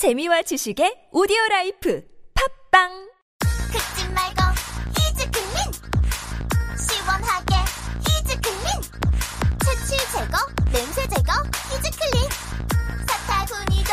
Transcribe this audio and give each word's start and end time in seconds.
재미와 0.00 0.40
지식의 0.40 1.12
오디오 1.12 1.36
life 1.50 2.00
팟빵! 2.32 2.88
긁지 3.70 4.08
말고 4.08 4.40
히즈 4.96 5.30
클린 5.30 5.56
시원하게 6.72 7.52
히즈 8.08 8.40
클린 8.40 8.80
체취 9.60 9.98
제거 10.10 10.38
냄새 10.72 11.06
제거 11.06 11.32
히즈 11.68 11.90
클린 12.00 12.30
사타구니도 13.06 13.92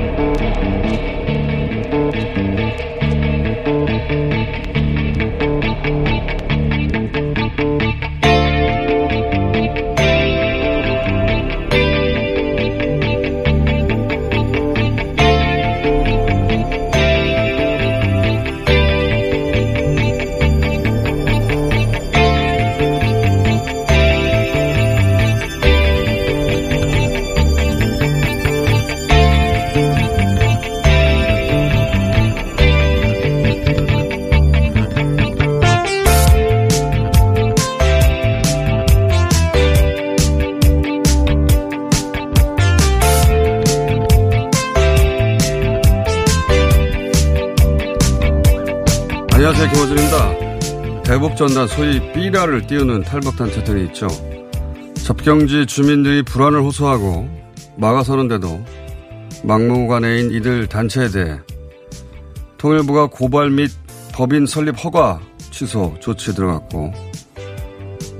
대북전단 51.41 51.67
소위 51.67 52.13
삐라를 52.13 52.67
띄우는 52.67 53.01
탈북단체들이 53.01 53.85
있죠. 53.85 54.07
접경지 54.93 55.65
주민들이 55.65 56.21
불안을 56.21 56.61
호소하고 56.61 57.27
막아서는데도 57.77 58.63
막무가내인 59.43 60.31
이들 60.31 60.67
단체에 60.67 61.09
대해 61.09 61.39
통일부가 62.59 63.07
고발 63.07 63.49
및 63.49 63.71
법인 64.13 64.45
설립 64.45 64.83
허가 64.83 65.19
취소 65.49 65.95
조치에 65.99 66.35
들어갔고 66.35 66.93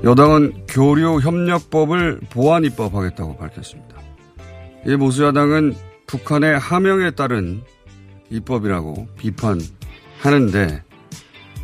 여당은 0.02 0.66
교류 0.66 1.20
협력법을 1.20 2.20
보완 2.28 2.64
입법하겠다고 2.64 3.36
밝혔습니다. 3.36 3.96
이 4.84 4.96
보수야당은 4.96 5.76
북한의 6.08 6.58
하명에 6.58 7.12
따른 7.12 7.62
입법이라고 8.30 9.06
비판하는데 9.16 10.82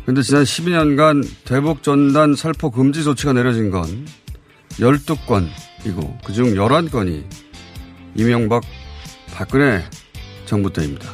근데 0.09 0.23
지난 0.23 0.41
12년간 0.41 1.23
대북 1.45 1.83
전단 1.83 2.33
살포 2.33 2.71
금지 2.71 3.03
조치가 3.03 3.31
내려진 3.33 3.69
건 3.69 4.07
12건이고 4.71 6.23
그중 6.23 6.55
11건이 6.55 7.25
이명박 8.15 8.63
박근혜 9.31 9.83
정부 10.47 10.73
때입니다. 10.73 11.07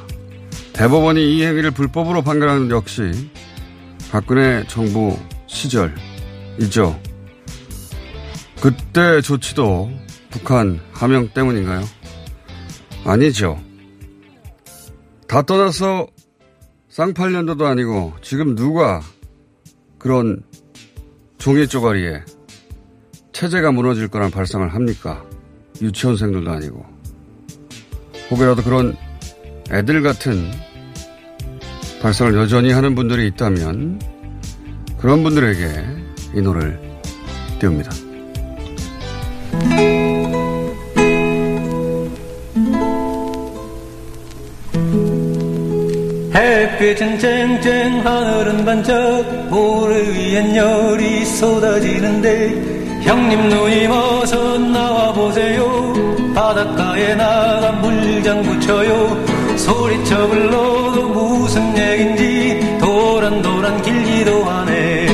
대법원이 0.72 1.36
이 1.36 1.44
행위를 1.44 1.72
불법으로 1.72 2.22
판결하는 2.22 2.70
역시 2.70 3.12
박근혜 4.12 4.64
정부 4.70 5.20
시절이죠. 5.48 6.98
그때 8.62 9.20
조치도 9.20 9.92
북한 10.30 10.80
하명 10.94 11.28
때문인가요? 11.34 11.84
아니죠. 13.04 13.62
다 15.28 15.42
떠나서 15.42 16.08
쌍팔년도도 16.96 17.68
아니고 17.68 18.14
지금 18.22 18.56
누가 18.56 19.02
그런 20.00 20.42
종이 21.38 21.68
쪼가리에 21.68 22.24
체제가 23.34 23.74
무너질 23.74 24.08
거란 24.08 24.32
발상을 24.32 24.74
합니까? 24.74 25.26
유치원생들도 25.82 26.50
아니고. 26.50 26.86
혹여라도 28.32 28.64
그런 28.64 28.96
애들 29.70 30.04
같은 30.04 30.50
발상을 32.02 32.34
여전히 32.36 32.72
하는 32.72 32.96
분들이 32.96 33.28
있다면 33.28 34.00
그런 34.98 35.22
분들에게 35.22 36.36
이 36.36 36.42
노래를 36.42 36.80
띄웁니다. 37.60 38.05
햇빛은 46.86 47.18
쨍쨍 47.18 48.06
하늘은 48.06 48.64
반짝 48.64 48.94
모래 49.50 50.08
위엔 50.08 50.56
열이 50.56 51.26
쏟아지는데 51.26 53.02
형님 53.02 53.50
누님 53.50 53.90
어서 53.90 54.60
나와보세요. 54.60 55.94
바닷가에 56.36 57.16
나가 57.16 57.72
물장 57.82 58.44
붙여요. 58.44 59.26
소리쳐 59.58 60.28
불러도 60.28 61.10
무슨 61.10 61.76
얘긴지 61.76 62.78
도란도란 62.80 63.82
길기도 63.82 64.44
하네 64.44 65.05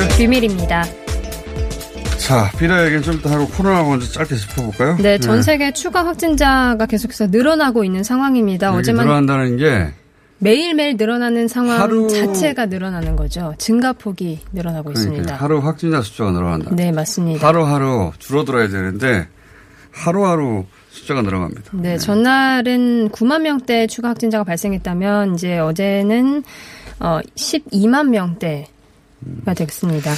TBS. 0.00 0.18
비밀입니다. 0.18 0.84
자, 2.18 2.50
비라 2.58 2.82
얘기는 2.84 3.02
좀 3.02 3.14
이따 3.14 3.30
하고 3.30 3.46
코로나 3.48 3.82
먼저 3.82 4.06
짧게 4.06 4.34
짚어볼까요? 4.34 4.96
네, 4.98 5.18
전 5.18 5.42
세계 5.42 5.72
추가 5.72 6.04
확진자가 6.04 6.86
계속해서 6.86 7.28
늘어나고 7.28 7.84
있는 7.84 8.02
상황입니다. 8.02 8.72
어제만 8.74 9.04
늘어난다는 9.06 9.56
게 9.58 9.92
매일매일 10.38 10.96
늘어나는 10.96 11.46
상황 11.48 11.80
하루- 11.80 12.08
자체가 12.08 12.66
늘어나는 12.66 13.14
거죠. 13.16 13.54
증가폭이 13.58 14.40
늘어나고 14.52 14.90
그러니까 14.90 15.00
있습니다. 15.00 15.36
하루 15.36 15.58
확진자 15.60 16.02
숫자가 16.02 16.32
늘어난다. 16.32 16.70
네, 16.74 16.90
맞습니다. 16.92 17.46
하루하루 17.46 18.12
줄어들어야 18.18 18.68
되는데 18.68 19.28
하루하루 19.92 20.64
숫자가 20.90 21.22
늘어갑니다. 21.22 21.70
네, 21.74 21.96
전날은 21.96 23.10
9만 23.10 23.42
명대 23.42 23.86
추가 23.86 24.08
확진자가 24.10 24.44
발생했다면 24.44 25.34
이제 25.36 25.58
어제는 25.58 26.42
어 26.98 27.20
12만 27.36 28.08
명대 28.08 28.66
가 29.44 29.54
됐습니다. 29.54 30.12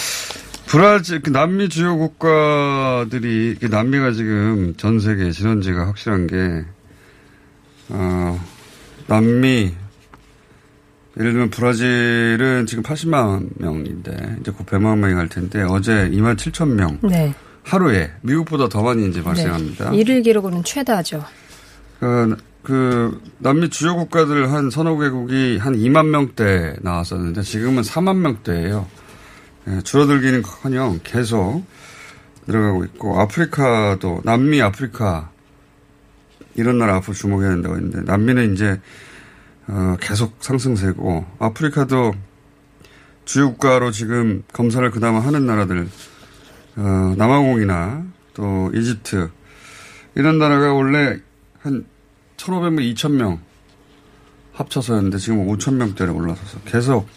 브라질 0.67 1.23
그 1.23 1.31
남미 1.31 1.69
주요 1.69 1.97
국가들이 1.97 3.56
그 3.61 3.67
남미가 3.67 4.12
지금 4.12 4.75
전 4.77 5.00
세계 5.00 5.31
진원지가 5.31 5.87
확실한 5.87 6.27
게 6.27 6.65
어, 7.89 8.39
남미 9.06 9.73
예를 11.19 11.33
들면 11.33 11.50
브라질은 11.50 12.67
지금 12.67 12.83
80만 12.85 13.49
명인데 13.56 14.37
이제 14.41 14.50
곧 14.50 14.67
100만 14.67 14.99
명이 14.99 15.15
갈 15.15 15.29
텐데 15.29 15.62
어제 15.62 16.09
2만 16.11 16.37
7천 16.37 16.69
명 16.69 16.99
네. 17.03 17.35
하루에 17.65 18.11
미국보다 18.23 18.69
더 18.69 18.83
많이 18.83 19.09
이제 19.09 19.23
발생합니다. 19.23 19.91
네. 19.91 19.97
일일 19.97 20.23
기록으로는 20.23 20.65
최다죠. 20.65 21.25
그, 21.99 22.37
그 22.69 23.19
남미 23.38 23.70
주요 23.70 23.97
국가들 23.97 24.53
한 24.53 24.69
서너 24.69 24.99
개국이 24.99 25.56
한 25.56 25.75
2만 25.75 26.09
명대 26.09 26.76
나왔었는데 26.82 27.41
지금은 27.41 27.82
4만 27.82 28.19
명대예요. 28.19 28.87
예, 29.69 29.81
줄어들기는커녕 29.81 31.00
계속 31.03 31.65
늘어가고 32.47 32.85
있고 32.85 33.20
아프리카도 33.23 34.20
남미 34.23 34.61
아프리카 34.61 35.31
이런 36.56 36.76
나라 36.76 36.97
앞으로 36.97 37.15
주목해야 37.15 37.49
된다고 37.53 37.76
했는데 37.76 38.03
남미는 38.03 38.53
이제 38.53 38.79
어, 39.67 39.97
계속 39.99 40.37
상승세고 40.41 41.25
아프리카도 41.38 42.12
주요 43.25 43.53
국가로 43.53 43.93
지금 43.93 44.43
검사를 44.53 44.91
그나마 44.91 45.21
하는 45.21 45.47
나라들 45.47 45.88
어, 46.76 47.14
남아공이나 47.17 48.05
또 48.35 48.71
이집트 48.75 49.31
이런 50.17 50.38
나라가 50.38 50.75
원래 50.75 51.19
한 51.61 51.87
1,500명, 52.38 52.94
2,000명 52.94 53.38
합쳐서였는데 54.55 55.19
지금 55.19 55.46
5,000명대로 55.46 56.17
올라서서 56.17 56.61
계속 56.64 57.08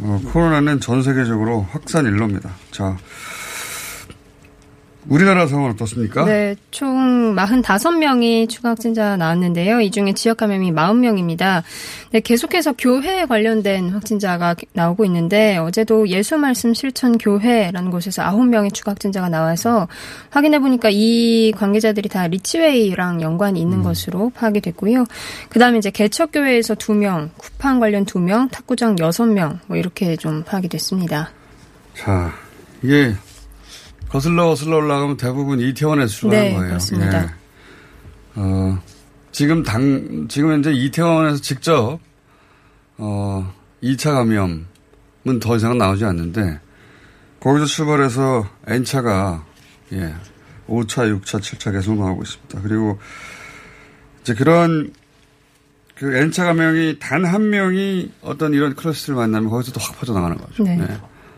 어, 0.00 0.20
코로나는 0.32 0.80
전 0.80 1.02
세계적으로 1.02 1.66
확산 1.70 2.06
일로입니다. 2.06 2.50
자, 2.70 2.96
우리나라 5.08 5.46
상황은 5.46 5.72
어떻습니까? 5.72 6.24
네, 6.24 6.54
총 6.70 7.34
45명이 7.34 8.48
추가 8.48 8.70
확진자 8.70 9.16
나왔는데요. 9.16 9.80
이 9.80 9.90
중에 9.90 10.12
지역 10.12 10.36
감염이 10.36 10.72
40명입니다. 10.72 11.62
네, 12.10 12.20
계속해서 12.20 12.74
교회에 12.74 13.24
관련된 13.24 13.90
확진자가 13.90 14.54
나오고 14.72 15.04
있는데 15.06 15.56
어제도 15.56 16.06
예수 16.08 16.36
말씀 16.36 16.74
실천 16.74 17.16
교회라는 17.16 17.90
곳에서 17.90 18.22
9명의 18.22 18.74
추가 18.74 18.92
확진자가 18.92 19.28
나와서 19.28 19.88
확인해 20.28 20.58
보니까 20.58 20.90
이 20.92 21.52
관계자들이 21.56 22.08
다 22.08 22.26
리치웨이랑 22.26 23.22
연관이 23.22 23.60
있는 23.60 23.78
음. 23.78 23.82
것으로 23.82 24.30
파악이 24.30 24.60
됐고요. 24.60 25.06
그다음에 25.48 25.78
이제 25.78 25.90
개척 25.90 26.32
교회에서 26.32 26.74
2명, 26.74 27.30
쿠팡 27.38 27.80
관련 27.80 28.04
2명, 28.04 28.50
탁구장 28.50 28.96
6명 28.96 29.58
뭐 29.66 29.76
이렇게 29.76 30.16
좀 30.16 30.42
파악이 30.42 30.68
됐습니다. 30.68 31.30
자, 31.94 32.32
이게 32.82 33.14
거슬러 34.10 34.48
거슬러 34.48 34.76
올라가면 34.78 35.16
대부분 35.16 35.60
이태원에서 35.60 36.08
출발한 36.12 36.44
네, 36.46 36.54
거예요. 36.54 36.68
그렇습니다. 36.68 37.22
예. 37.24 37.28
어, 38.34 38.78
지금 39.32 39.62
당, 39.62 40.26
지금 40.28 40.52
현재 40.52 40.72
이태원에서 40.72 41.40
직접, 41.40 41.98
어, 42.98 43.52
2차 43.82 44.12
감염은 44.12 44.66
더 45.40 45.56
이상은 45.56 45.78
나오지 45.78 46.04
않는데, 46.04 46.60
거기서 47.38 47.66
출발해서 47.66 48.46
N차가, 48.66 49.44
예, 49.92 50.14
5차, 50.68 51.20
6차, 51.20 51.40
7차 51.40 51.72
계속 51.72 51.96
나오고 51.96 52.22
있습니다. 52.22 52.60
그리고 52.62 52.98
이제 54.22 54.34
그런 54.34 54.92
그 55.94 56.14
N차 56.16 56.44
감염이 56.44 56.98
단 56.98 57.24
한 57.24 57.50
명이 57.50 58.12
어떤 58.22 58.52
이런 58.54 58.74
클러스를 58.74 59.14
만나면 59.16 59.50
거기서 59.50 59.72
또 59.72 59.80
확 59.80 59.98
퍼져나가는 59.98 60.36
거죠. 60.36 60.64
네. 60.64 60.78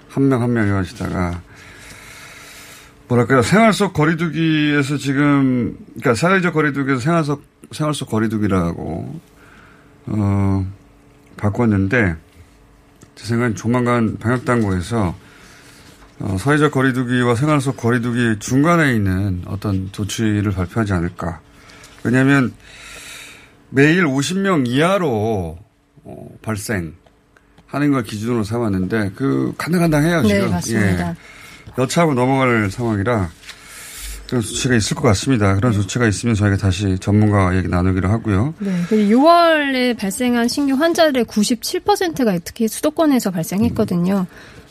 한명한명 0.09 0.69
이어지다가 0.69 1.41
뭐랄까요 3.13 3.43
생활 3.43 3.73
속 3.73 3.93
거리두기에서 3.93 4.97
지금 4.97 5.77
그러니까 6.01 6.15
사회적 6.15 6.55
거리두기에서 6.55 7.01
생활 7.01 7.25
속 7.25 7.45
생활 7.71 7.95
속 7.95 8.09
거리두기라고 8.09 9.21
어 10.07 10.67
바꿨는데 11.37 12.17
제 13.15 13.27
생각엔 13.27 13.55
조만간 13.55 14.17
방역 14.19 14.45
당국에서 14.45 15.15
어, 16.21 16.37
사회적 16.39 16.73
거리두기와 16.73 17.35
생활 17.35 17.61
속 17.61 17.77
거리두기 17.77 18.39
중간에 18.39 18.95
있는 18.95 19.43
어떤 19.47 19.91
조치를 19.93 20.53
발표하지 20.53 20.93
않을까. 20.93 21.41
왜냐하면 22.05 22.53
매일 23.71 24.05
50명 24.05 24.69
이하로 24.69 25.59
어, 26.05 26.29
발생하는 26.43 26.95
걸 27.93 28.05
기준으로 28.05 28.45
삼았는데 28.45 29.13
그 29.17 29.53
간당간당해요 29.59 30.23
지금. 30.23 30.41
네, 30.41 30.49
맞습니다. 30.49 31.11
예. 31.11 31.17
여차하고 31.79 32.15
넘어갈 32.15 32.71
상황이라 32.71 33.31
그런 34.29 34.43
조치가 34.43 34.75
있을 34.75 34.97
것 34.97 35.03
같습니다. 35.03 35.55
그런 35.57 35.73
조치가 35.73 36.07
있으면 36.07 36.35
저희가 36.35 36.57
다시 36.57 36.99
전문가와 36.99 37.55
얘기 37.57 37.69
나누기로 37.69 38.09
하고요. 38.09 38.55
네. 38.61 38.83
그리고 38.89 39.21
6월에 39.21 39.99
발생한 39.99 40.49
신규 40.49 40.75
환자들의 40.75 41.27
97%가 41.27 42.39
특히 42.43 42.67
수도권에서 42.67 43.31
발생했거든요. 43.31 44.27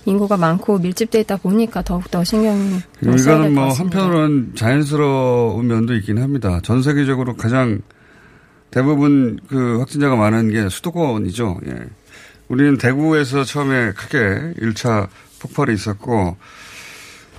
인구가 0.06 0.36
많고 0.36 0.80
밀집돼 0.80 1.20
있다 1.22 1.38
보니까 1.38 1.84
더욱더 1.84 2.24
신경이 2.24 2.80
이거는 3.02 3.54
것 3.54 3.62
뭐. 3.62 3.70
한편으로는 3.72 4.54
자연스러운 4.56 5.68
면도 5.68 5.94
있긴 5.94 6.18
합니다. 6.18 6.60
전 6.64 6.82
세계적으로 6.82 7.36
가장 7.36 7.82
대부분 8.72 9.40
그 9.48 9.78
확진자가 9.78 10.16
많은 10.16 10.50
게 10.50 10.70
수도권이죠. 10.70 11.60
예. 11.68 11.76
우리는 12.48 12.78
대구에서 12.78 13.44
처음에 13.44 13.92
크게 13.92 14.56
1차 14.60 15.08
폭발이 15.40 15.74
있었고, 15.74 16.38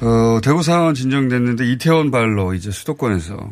어, 0.00 0.40
대구 0.42 0.62
상황은 0.62 0.94
진정됐는데 0.94 1.66
이태원 1.70 2.10
발로 2.10 2.54
이제 2.54 2.70
수도권에서 2.70 3.50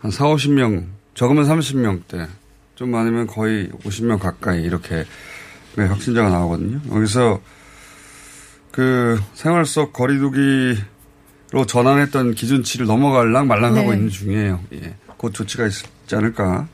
한 0.00 0.10
4, 0.10 0.24
50명, 0.26 0.86
적으면 1.14 1.44
30명대, 1.44 2.26
좀 2.74 2.90
많으면 2.90 3.26
거의 3.26 3.68
50명 3.84 4.18
가까이 4.18 4.62
이렇게 4.62 5.04
네, 5.76 5.84
확진자가 5.86 6.30
나오거든요. 6.30 6.80
여기서 6.94 7.40
그 8.72 9.20
생활 9.34 9.64
속 9.64 9.92
거리두기로 9.92 11.66
전환했던 11.66 12.34
기준치를 12.34 12.86
넘어갈랑 12.86 13.46
말랑하고 13.46 13.90
네. 13.90 13.96
있는 13.96 14.10
중이에요. 14.10 14.60
예. 14.74 14.94
곧 15.16 15.32
조치가 15.32 15.66
있지 15.66 16.16
않을까. 16.16 16.66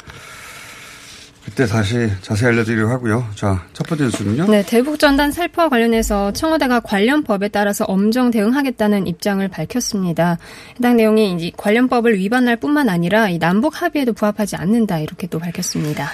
그때 1.49 1.65
다시 1.65 2.11
자세히 2.21 2.51
알려드리려고 2.51 2.93
하고요. 2.93 3.27
자, 3.35 3.65
첫 3.73 3.87
번째 3.87 4.05
뉴스는요. 4.05 4.49
네, 4.49 4.63
대북 4.67 4.99
전단 4.99 5.33
살포와 5.33 5.71
관련해서 5.71 6.33
청와대가 6.35 6.81
관련 6.81 7.25
법에 7.25 7.49
따라서 7.49 7.85
엄정 7.87 8.31
대응하겠다는 8.31 9.07
입장을 9.07 9.47
밝혔습니다. 9.49 10.37
해당 10.77 10.97
내용이 10.99 11.35
이제 11.35 11.51
관련 11.57 11.89
법을 11.89 12.19
위반할 12.19 12.57
뿐만 12.57 12.91
아니라 12.91 13.31
이 13.31 13.39
남북 13.39 13.81
합의에도 13.81 14.13
부합하지 14.13 14.57
않는다 14.57 14.99
이렇게 14.99 15.27
또 15.27 15.39
밝혔습니다. 15.39 16.11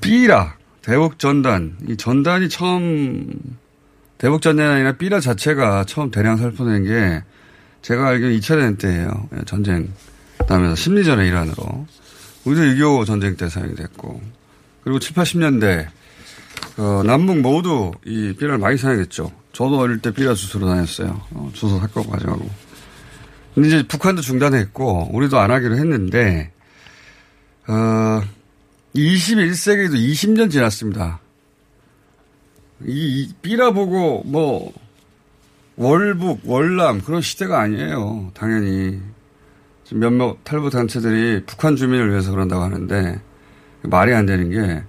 삐라 0.00 0.56
대북 0.82 1.20
전단 1.20 1.76
이 1.88 1.96
전단이 1.96 2.48
처음 2.48 3.32
대북 4.18 4.42
전단이 4.42 4.68
아니라 4.68 4.92
삐라 4.96 5.20
자체가 5.20 5.84
처음 5.84 6.10
대량 6.10 6.36
살포된 6.36 6.82
게 6.84 7.22
제가 7.82 8.08
알기로는 8.08 8.38
2차 8.40 8.56
대전 8.56 8.76
때예요. 8.76 9.28
예, 9.36 9.44
전쟁 9.46 9.88
다음에서 10.48 10.74
심리전의 10.74 11.28
일환으로 11.28 11.86
우리도 12.46 12.62
6.25 12.62 13.06
전쟁 13.06 13.36
때 13.36 13.48
사용이 13.48 13.74
됐고 13.74 14.20
그리고 14.82 14.98
7, 14.98 15.14
80년대 15.14 15.88
어, 16.78 17.02
남북 17.04 17.40
모두 17.40 17.92
이 18.04 18.34
삐라를 18.38 18.58
많이 18.58 18.78
사용했죠. 18.78 19.32
저도 19.52 19.78
어릴 19.78 20.00
때 20.00 20.12
삐라 20.12 20.34
주소로 20.34 20.66
다녔어요. 20.66 21.22
어, 21.32 21.50
주소 21.52 21.78
삭고 21.80 22.04
가져가고. 22.04 22.48
근데 23.54 23.68
이제 23.68 23.86
북한도 23.86 24.22
중단했고 24.22 25.10
우리도 25.12 25.38
안 25.38 25.50
하기로 25.50 25.76
했는데 25.76 26.52
어, 27.66 28.22
21세기도 28.94 29.94
20년 29.94 30.50
지났습니다. 30.50 31.20
이, 32.86 33.22
이 33.22 33.34
삐라 33.42 33.72
보고 33.72 34.22
뭐 34.24 34.72
월북, 35.76 36.40
월남 36.44 37.02
그런 37.02 37.22
시대가 37.22 37.60
아니에요. 37.60 38.30
당연히 38.34 39.00
몇몇 39.92 40.38
탈북 40.44 40.70
단체들이 40.70 41.44
북한 41.46 41.76
주민을 41.76 42.10
위해서 42.10 42.30
그런다고 42.30 42.62
하는데 42.62 43.20
말이 43.82 44.12
안 44.14 44.26
되는 44.26 44.50
게 44.50 44.82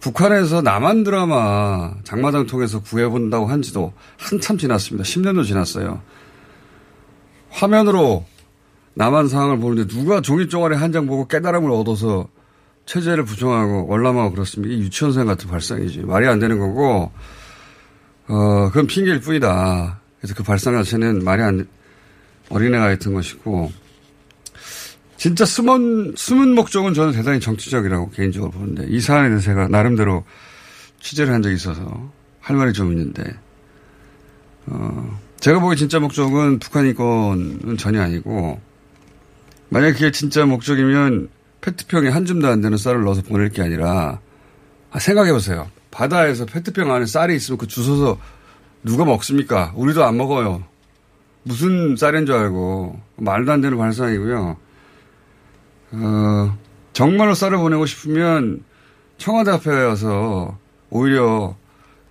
북한에서 0.00 0.62
남한 0.62 1.04
드라마 1.04 1.92
장마당 2.02 2.46
통해서 2.46 2.82
구해본다고 2.82 3.46
한 3.46 3.62
지도 3.62 3.92
한참 4.18 4.58
지났습니다. 4.58 5.04
10년도 5.04 5.46
지났어요. 5.46 6.02
화면으로 7.50 8.24
남한 8.94 9.28
상황을 9.28 9.58
보는데 9.58 9.86
누가 9.86 10.20
종이 10.20 10.48
쪼가리 10.48 10.74
한 10.76 10.92
장 10.92 11.06
보고 11.06 11.26
깨달음을 11.28 11.70
얻어서 11.70 12.28
체제를 12.84 13.24
부정하고 13.24 13.86
월남하고 13.86 14.32
그렇습니까? 14.32 14.74
이게 14.74 14.82
유치원생 14.84 15.26
같은 15.26 15.48
발상이지. 15.48 16.00
말이 16.00 16.26
안 16.26 16.40
되는 16.40 16.58
거고, 16.58 17.12
어, 18.28 18.68
그건 18.68 18.88
핑계일 18.88 19.20
뿐이다. 19.20 20.00
그래서 20.18 20.34
그 20.34 20.42
발상 20.42 20.74
자체는 20.74 21.22
말이 21.24 21.42
안, 21.42 21.68
어린애 22.50 22.78
같은 22.78 23.14
것이고, 23.14 23.70
진짜 25.22 25.44
숨은, 25.44 26.14
숨은 26.16 26.52
목적은 26.56 26.94
저는 26.94 27.12
대단히 27.12 27.38
정치적이라고 27.38 28.10
개인적으로 28.10 28.50
보는데 28.50 28.86
이 28.88 28.98
사안에 28.98 29.28
대해서 29.28 29.44
제가 29.44 29.68
나름대로 29.68 30.24
취재를 30.98 31.32
한 31.32 31.42
적이 31.42 31.54
있어서 31.54 32.10
할 32.40 32.56
말이 32.56 32.72
좀 32.72 32.90
있는데, 32.90 33.22
어, 34.66 35.20
제가 35.38 35.60
보기엔 35.60 35.76
진짜 35.76 36.00
목적은 36.00 36.58
북한 36.58 36.86
인권은 36.86 37.76
전혀 37.76 38.02
아니고, 38.02 38.60
만약 39.68 39.92
그게 39.92 40.10
진짜 40.10 40.44
목적이면 40.44 41.28
페트병에 41.60 42.08
한 42.08 42.24
줌도 42.24 42.48
안 42.48 42.60
되는 42.60 42.76
쌀을 42.76 43.04
넣어서 43.04 43.22
보낼 43.22 43.50
게 43.50 43.62
아니라, 43.62 44.18
아, 44.90 44.98
생각해보세요. 44.98 45.70
바다에서 45.92 46.46
페트병 46.46 46.92
안에 46.92 47.06
쌀이 47.06 47.36
있으면 47.36 47.58
그 47.58 47.68
주워서 47.68 48.18
누가 48.82 49.04
먹습니까? 49.04 49.72
우리도 49.76 50.02
안 50.02 50.16
먹어요. 50.16 50.64
무슨 51.44 51.94
쌀인 51.94 52.26
줄 52.26 52.34
알고. 52.34 52.98
말도 53.18 53.52
안 53.52 53.60
되는 53.60 53.78
발상이고요. 53.78 54.71
어, 55.92 56.58
정말로 56.92 57.34
쌀을 57.34 57.58
보내고 57.58 57.86
싶으면 57.86 58.62
청와대 59.18 59.50
앞에 59.50 59.70
와서 59.70 60.58
오히려 60.90 61.56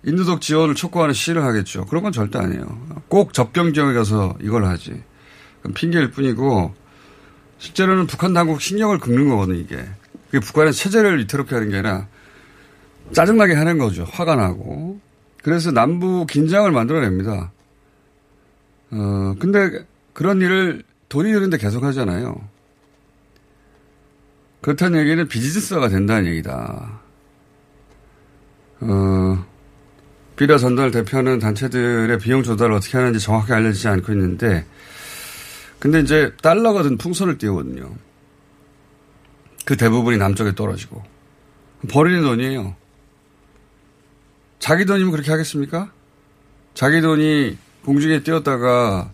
인도적 0.04 0.40
지원을 0.40 0.74
촉구하는 0.74 1.14
시를 1.14 1.44
하겠죠. 1.44 1.86
그런 1.86 2.02
건 2.02 2.12
절대 2.12 2.38
아니에요. 2.38 2.64
꼭 3.08 3.32
접경 3.32 3.72
지역에 3.72 3.92
가서 3.92 4.34
이걸 4.40 4.64
하지. 4.64 5.02
핑계일 5.74 6.10
뿐이고 6.10 6.74
실제로는 7.58 8.08
북한 8.08 8.32
당국 8.32 8.60
신경을 8.60 8.98
긁는 8.98 9.28
거거든요, 9.28 9.58
이게. 9.58 9.84
그게 10.26 10.40
북한의 10.40 10.72
체제를 10.72 11.18
위태롭게 11.20 11.54
하는 11.54 11.70
게 11.70 11.76
아니라 11.76 12.08
짜증나게 13.12 13.54
하는 13.54 13.78
거죠. 13.78 14.04
화가 14.04 14.34
나고. 14.34 14.98
그래서 15.42 15.70
남부 15.70 16.26
긴장을 16.26 16.70
만들어냅니다. 16.70 17.52
어, 18.92 19.34
근데 19.38 19.84
그런 20.12 20.40
일을 20.40 20.82
돈이 21.08 21.32
드는데 21.32 21.58
계속 21.58 21.84
하잖아요. 21.84 22.36
그렇다는 24.62 25.00
얘기는 25.00 25.26
비즈니스가 25.26 25.88
된다는 25.88 26.30
얘기다. 26.30 27.00
어, 28.80 29.46
비라 30.36 30.56
전달 30.56 30.90
대표하는 30.90 31.40
단체들의 31.40 32.18
비용 32.18 32.42
조달을 32.42 32.72
어떻게 32.74 32.96
하는지 32.96 33.18
정확히 33.18 33.52
알려지지 33.52 33.88
않고 33.88 34.12
있는데, 34.12 34.64
근데 35.80 36.00
이제 36.00 36.32
달러가 36.40 36.84
든 36.84 36.96
풍선을 36.96 37.38
띄우거든요. 37.38 37.92
그 39.64 39.76
대부분이 39.76 40.16
남쪽에 40.16 40.54
떨어지고. 40.54 41.02
버리는 41.90 42.22
돈이에요. 42.22 42.76
자기 44.60 44.84
돈이면 44.84 45.10
그렇게 45.10 45.32
하겠습니까? 45.32 45.92
자기 46.74 47.00
돈이 47.00 47.58
공중에 47.84 48.22
띄었다가 48.22 49.10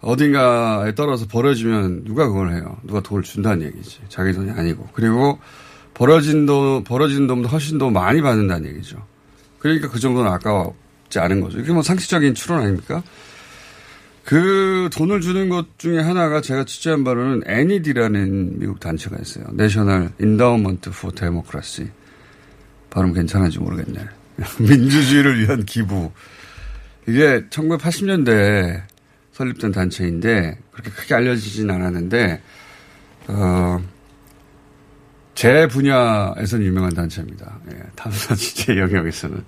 어딘가에 0.00 0.94
떨어져 0.94 1.26
버려지면 1.26 2.04
누가 2.04 2.26
그걸 2.26 2.52
해요? 2.52 2.76
누가 2.84 3.00
돈을 3.00 3.22
준다는 3.22 3.66
얘기지. 3.66 4.00
자기 4.08 4.32
돈이 4.32 4.50
아니고. 4.52 4.88
그리고 4.92 5.38
벌어진 5.94 6.46
돈, 6.46 6.84
벌어진 6.84 7.26
돈보다 7.26 7.50
훨씬 7.50 7.78
더 7.78 7.90
많이 7.90 8.20
받는다는 8.20 8.70
얘기죠. 8.70 9.04
그러니까 9.58 9.88
그 9.90 9.98
정도는 9.98 10.30
아까웠지 10.30 11.18
않은 11.18 11.40
거죠. 11.40 11.58
이게 11.58 11.72
뭐 11.72 11.82
상식적인 11.82 12.34
추론 12.34 12.60
아닙니까? 12.60 13.02
그 14.24 14.90
돈을 14.92 15.20
주는 15.20 15.48
것 15.48 15.78
중에 15.78 16.00
하나가 16.00 16.40
제가 16.40 16.64
취재한 16.64 17.02
바로는 17.02 17.42
NED라는 17.46 18.58
미국 18.58 18.78
단체가 18.78 19.16
있어요. 19.20 19.46
National 19.52 20.10
Endowment 20.20 20.90
for 20.90 21.14
Democracy. 21.14 21.90
발음 22.90 23.12
괜찮은지 23.14 23.58
모르겠네. 23.58 24.00
민주주의를 24.60 25.40
위한 25.40 25.64
기부. 25.64 26.12
이게 27.06 27.46
1980년대에 27.48 28.82
설립된 29.38 29.70
단체인데 29.70 30.58
그렇게 30.72 30.90
크게 30.90 31.14
알려지진 31.14 31.70
않았는데 31.70 32.42
어, 33.28 33.80
제 35.34 35.68
분야에서는 35.68 36.66
유명한 36.66 36.92
단체입니다. 36.92 37.60
예, 37.72 37.82
탐사 37.94 38.34
취재 38.34 38.76
영역에서는 38.76 39.44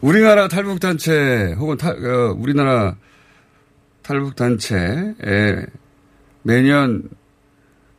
우리나라 0.00 0.48
탈북 0.48 0.80
단체 0.80 1.54
혹은 1.56 1.76
타, 1.76 1.90
어, 1.90 2.34
우리나라 2.36 2.96
탈북 4.02 4.34
단체에 4.34 5.66
매년 6.42 7.08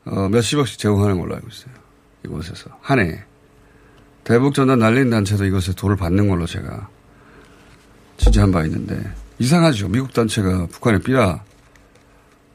어, 0.04 0.28
몇십억씩 0.28 0.78
제공하는 0.78 1.20
걸로 1.20 1.36
알고 1.36 1.48
있어요. 1.48 1.74
이곳에서 2.26 2.70
한 2.82 3.00
해. 3.00 3.24
대북 4.26 4.54
전단 4.54 4.80
날린 4.80 5.10
단체도 5.10 5.46
이것에 5.46 5.74
돈을 5.74 5.96
받는 5.96 6.28
걸로 6.28 6.46
제가 6.46 6.90
취재한 8.18 8.52
바 8.52 8.66
있는데 8.66 9.02
이상하죠. 9.40 9.90
미국 9.90 10.14
단체가 10.14 10.68
북한에 10.68 11.00
삐라 11.00 11.44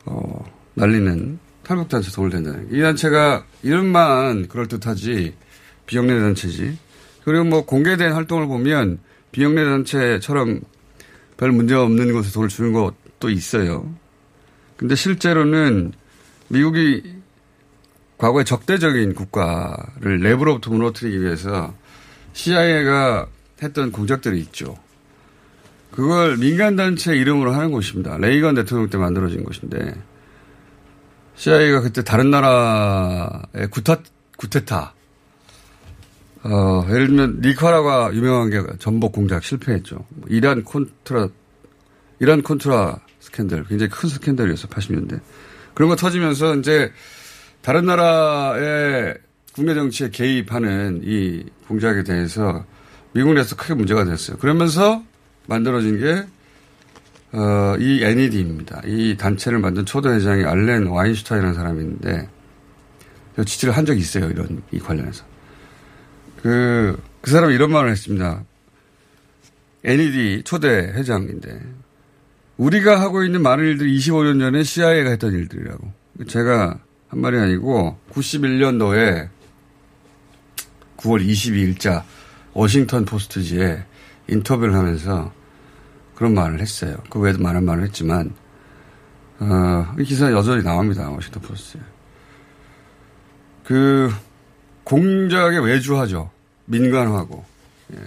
어, 0.04 0.44
날리는 0.74 1.38
탈북 1.62 1.88
단체 1.88 2.10
돈을 2.10 2.30
댄다는 2.30 2.68
이 2.72 2.80
단체가 2.80 3.44
이름만 3.62 4.48
그럴 4.48 4.66
듯하지 4.66 5.34
비영리 5.86 6.08
단체지. 6.08 6.76
그리고 7.24 7.44
뭐 7.44 7.64
공개된 7.64 8.12
활동을 8.12 8.46
보면 8.46 8.98
비영리 9.30 9.62
단체처럼 9.64 10.60
별 11.36 11.52
문제 11.52 11.74
없는 11.74 12.12
곳에 12.12 12.32
돈을 12.32 12.48
주는 12.48 12.72
것도 12.72 13.30
있어요. 13.30 13.92
근데 14.76 14.94
실제로는 14.96 15.92
미국이 16.48 17.02
과거에 18.18 18.44
적대적인 18.44 19.14
국가를 19.14 20.20
내부로부터 20.20 20.70
무너뜨리기 20.70 21.22
위해서 21.22 21.74
CIA가 22.32 23.26
했던 23.62 23.92
공작들이 23.92 24.40
있죠. 24.40 24.76
그걸 25.92 26.38
민간단체 26.38 27.14
이름으로 27.14 27.52
하는 27.52 27.70
것입니다. 27.70 28.16
레이건 28.16 28.54
대통령 28.54 28.88
때 28.88 28.98
만들어진 28.98 29.44
것인데, 29.44 29.94
CIA가 31.34 31.82
그때 31.82 32.02
다른 32.02 32.30
나라의 32.30 33.68
구타, 33.70 33.98
구테타, 34.38 34.94
어, 36.44 36.86
예를 36.88 37.08
들면, 37.08 37.40
니카라가 37.42 38.14
유명한 38.14 38.50
게 38.50 38.62
전복 38.78 39.12
공작 39.12 39.44
실패했죠. 39.44 40.04
뭐 40.08 40.28
이란 40.28 40.64
콘트라, 40.64 41.28
이란 42.20 42.42
콘트라 42.42 42.98
스캔들, 43.20 43.64
굉장히 43.64 43.90
큰 43.90 44.08
스캔들이었어, 44.08 44.68
80년대. 44.68 45.20
그런 45.74 45.88
거 45.88 45.96
터지면서 45.96 46.56
이제 46.56 46.90
다른 47.60 47.84
나라의 47.86 49.14
국내 49.52 49.74
정치에 49.74 50.10
개입하는 50.10 51.02
이 51.04 51.44
공작에 51.68 52.02
대해서 52.02 52.64
미국 53.12 53.34
내에서 53.34 53.56
크게 53.56 53.74
문제가 53.74 54.04
됐어요. 54.04 54.38
그러면서 54.38 55.02
만들어진 55.46 55.98
게, 55.98 56.24
어, 57.32 57.76
이 57.78 58.02
NED입니다. 58.02 58.82
이 58.86 59.16
단체를 59.16 59.58
만든 59.58 59.86
초대 59.86 60.10
회장이 60.10 60.44
알렌 60.44 60.86
와인슈타이라는 60.86 61.54
사람이 61.54 61.82
있는데, 61.82 62.28
지지를 63.46 63.76
한 63.76 63.86
적이 63.86 64.00
있어요. 64.00 64.30
이런, 64.30 64.62
이 64.70 64.78
관련해서. 64.78 65.24
그, 66.42 67.00
그 67.20 67.30
사람이 67.30 67.54
이런 67.54 67.70
말을 67.72 67.90
했습니다. 67.90 68.44
NED 69.84 70.42
초대 70.44 70.68
회장인데, 70.68 71.60
우리가 72.58 73.00
하고 73.00 73.24
있는 73.24 73.42
많은 73.42 73.64
일들이 73.64 73.96
25년 73.98 74.38
전에 74.38 74.62
CIA가 74.62 75.10
했던 75.10 75.32
일들이라고. 75.32 75.92
제가 76.28 76.78
한 77.08 77.20
말이 77.20 77.38
아니고, 77.38 77.98
91년도에 78.12 79.28
9월 80.98 81.26
22일자 81.26 82.04
워싱턴 82.52 83.04
포스트지에 83.04 83.84
인터뷰를 84.28 84.74
하면서 84.74 85.32
그런 86.14 86.34
말을 86.34 86.60
했어요. 86.60 86.96
그 87.10 87.18
외에도 87.18 87.42
많은 87.42 87.64
말을 87.64 87.84
했지만, 87.84 88.34
어, 89.40 89.94
이 89.98 90.04
기사 90.04 90.30
여전히 90.32 90.62
나옵니다. 90.62 91.10
워싱턴 91.10 91.42
포스트에. 91.42 91.80
그, 93.64 94.10
공작에 94.84 95.58
외주하죠. 95.58 96.30
민간화하고. 96.66 97.44
예. 97.94 97.98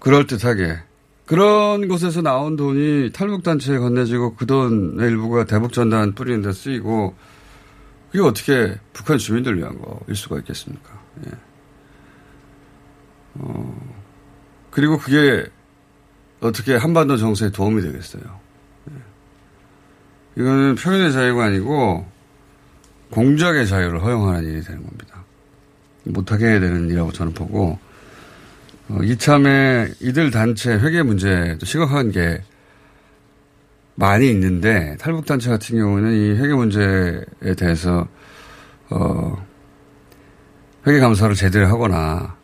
그럴듯하게. 0.00 0.78
그런 1.26 1.88
곳에서 1.88 2.20
나온 2.20 2.56
돈이 2.56 3.12
탈북단체에 3.12 3.78
건네지고 3.78 4.34
그 4.34 4.46
돈의 4.46 5.08
일부가 5.08 5.44
대북전단 5.44 6.14
뿌리는 6.14 6.42
데 6.42 6.52
쓰이고, 6.52 7.14
그게 8.10 8.22
어떻게 8.22 8.78
북한 8.92 9.18
주민들 9.18 9.58
위한 9.58 9.80
거일 9.80 10.14
수가 10.14 10.38
있겠습니까? 10.38 11.00
예. 11.26 11.30
어, 13.34 14.03
그리고 14.74 14.98
그게 14.98 15.46
어떻게 16.40 16.74
한반도 16.74 17.16
정세에 17.16 17.50
도움이 17.50 17.80
되겠어요. 17.80 18.22
예. 18.90 20.42
이거는 20.42 20.74
표현의 20.74 21.12
자유가 21.12 21.44
아니고 21.44 22.04
공작의 23.10 23.68
자유를 23.68 24.02
허용하는 24.02 24.42
일이 24.42 24.60
되는 24.62 24.82
겁니다. 24.82 25.24
못하게 26.02 26.46
해야 26.46 26.60
되는 26.60 26.86
일이라고 26.86 27.12
저는 27.12 27.34
보고, 27.34 27.78
어, 28.88 28.98
이참에 29.04 29.92
이들 30.00 30.32
단체 30.32 30.72
회계 30.72 31.04
문제도 31.04 31.64
심각한 31.64 32.10
게 32.10 32.42
많이 33.94 34.28
있는데, 34.28 34.96
탈북 34.98 35.24
단체 35.24 35.50
같은 35.50 35.78
경우는 35.78 36.12
이 36.12 36.30
회계 36.32 36.52
문제에 36.52 37.54
대해서, 37.56 38.08
어, 38.90 39.46
회계 40.84 40.98
감사를 40.98 41.32
제대로 41.36 41.68
하거나, 41.68 42.36
어, 42.36 42.43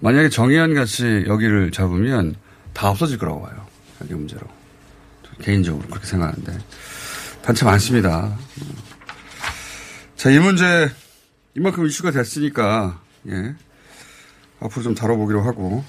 만약에 0.00 0.28
정의연 0.28 0.74
같이 0.74 1.24
여기를 1.26 1.70
잡으면 1.72 2.34
다 2.72 2.90
없어질 2.90 3.18
거라고 3.18 3.42
봐요. 3.42 3.66
회계 4.02 4.14
문제로. 4.14 4.40
개인적으로 5.40 5.86
그렇게 5.88 6.06
생각하는데. 6.06 6.58
단체 7.42 7.64
많습니다. 7.64 8.36
자, 10.16 10.30
이 10.30 10.38
문제 10.38 10.90
이만큼 11.54 11.86
이슈가 11.86 12.10
됐으니까 12.10 13.00
예. 13.28 13.54
앞으로 14.60 14.82
좀 14.82 14.94
다뤄보기로 14.94 15.42
하고 15.42 15.82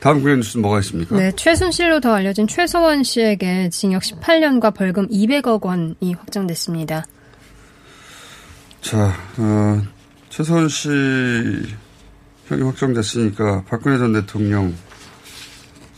다음 0.00 0.20
구현 0.20 0.38
뉴스는 0.40 0.62
뭐가 0.62 0.80
있습니까? 0.80 1.16
네, 1.16 1.32
최순실로 1.32 2.00
더 2.00 2.12
알려진 2.12 2.46
최서원 2.46 3.04
씨에게 3.04 3.70
징역 3.70 4.02
18년과 4.02 4.74
벌금 4.74 5.08
200억 5.08 5.64
원이 5.64 6.14
확정됐습니다. 6.14 7.06
자, 8.82 9.14
어, 9.38 9.82
최서원 10.28 10.68
씨 10.68 10.88
형이 12.48 12.62
확정됐으니까 12.62 13.64
박근혜 13.68 13.98
전 13.98 14.12
대통령 14.12 14.74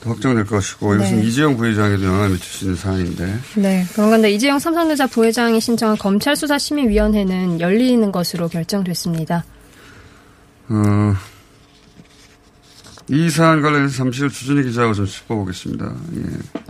확정될 0.05 0.47
것이고 0.47 0.95
이것은 0.95 1.17
네. 1.17 1.26
이재용 1.26 1.57
부회장에도 1.57 2.05
영향을 2.05 2.31
미칠 2.31 2.45
수 2.45 2.65
있는 2.65 2.76
사안인데 2.76 3.38
네, 3.57 3.85
그런 3.93 4.11
건데 4.11 4.31
이재용 4.31 4.59
삼성전자 4.59 5.07
부회장이 5.07 5.61
신청한 5.61 5.99
검찰 5.99 6.37
수사 6.37 6.59
심의위원회는 6.59 7.61
열리는 7.61 8.12
것으로 8.12 8.49
결정됐습니다. 8.49 9.45
어, 10.69 11.15
이 13.09 13.31
사안 13.31 13.62
관련해서 13.62 13.97
잠시 13.97 14.23
후 14.23 14.29
주준희 14.29 14.65
기자하고 14.65 14.95
좀 14.95 15.07
짚어보겠습니다. 15.07 15.95
예. 16.17 16.23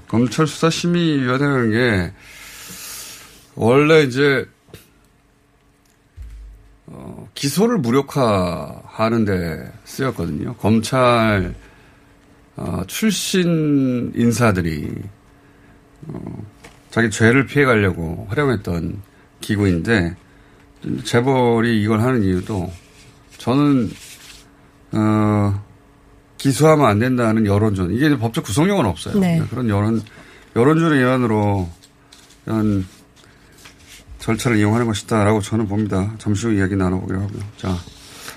검찰 0.08 0.46
수사 0.46 0.70
심의위원회라는 0.70 1.70
게 1.70 2.12
원래 3.54 4.02
이제 4.02 4.46
어, 6.86 7.28
기소를 7.34 7.78
무력화하는 7.78 9.24
데 9.24 9.72
쓰였거든요. 9.84 10.54
검찰 10.54 11.54
어, 12.56 12.82
출신 12.86 14.12
인사들이 14.14 14.92
어, 16.08 16.44
자기 16.90 17.10
죄를 17.10 17.46
피해가려고 17.46 18.26
활용했던 18.30 19.02
기구인데 19.40 20.16
재벌이 21.04 21.82
이걸 21.82 22.00
하는 22.00 22.22
이유도 22.22 22.70
저는 23.38 23.90
어, 24.92 25.64
기소하면 26.38 26.86
안 26.86 26.98
된다는 26.98 27.46
여론전 27.46 27.92
이게 27.92 28.16
법적 28.16 28.44
구성력은 28.44 28.86
없어요. 28.86 29.18
네. 29.18 29.42
그런 29.50 29.68
여론 29.68 30.02
여론전의 30.54 31.00
일환으로 31.00 31.68
이런 32.46 32.86
절차를 34.26 34.58
이용하는 34.58 34.86
것이다라고 34.86 35.40
저는 35.40 35.68
봅니다. 35.68 36.12
잠시 36.18 36.46
후 36.46 36.52
이야기 36.52 36.74
나눠보기로 36.74 37.20
하고요. 37.20 37.40
자 37.56 37.76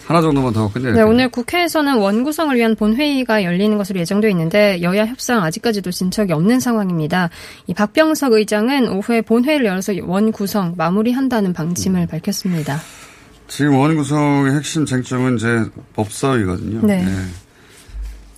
하나 0.06 0.22
정도만 0.22 0.54
더 0.54 0.72
끝내야 0.72 0.94
네, 0.94 1.02
오늘 1.02 1.30
국회에서는 1.30 1.98
원구성을 1.98 2.56
위한 2.56 2.76
본회의가 2.76 3.44
열리는 3.44 3.76
것으로 3.78 4.00
예정되어 4.00 4.30
있는데 4.32 4.82
여야 4.82 5.06
협상 5.06 5.44
아직까지도 5.44 5.92
진척이 5.92 6.32
없는 6.32 6.60
상황입니다. 6.60 7.30
이 7.68 7.74
박병석 7.74 8.34
의장은 8.34 8.90
오후에 8.90 9.22
본회의를 9.22 9.66
열어서 9.66 9.94
원구성 10.04 10.76
마무리한다는 10.78 11.54
방침을 11.54 12.08
밝혔습니다. 12.08 12.80
지금 13.48 13.76
원구성의 13.76 14.54
핵심 14.54 14.86
쟁점은 14.86 15.38
이제 15.38 15.66
법사위거든요. 15.94 16.86
네. 16.86 17.04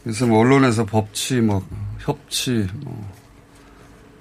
그래서 0.04 0.26
뭐 0.26 0.40
언론에서 0.40 0.86
법치, 0.86 1.42
뭐 1.42 1.66
협치, 2.00 2.66
뭐 2.84 3.12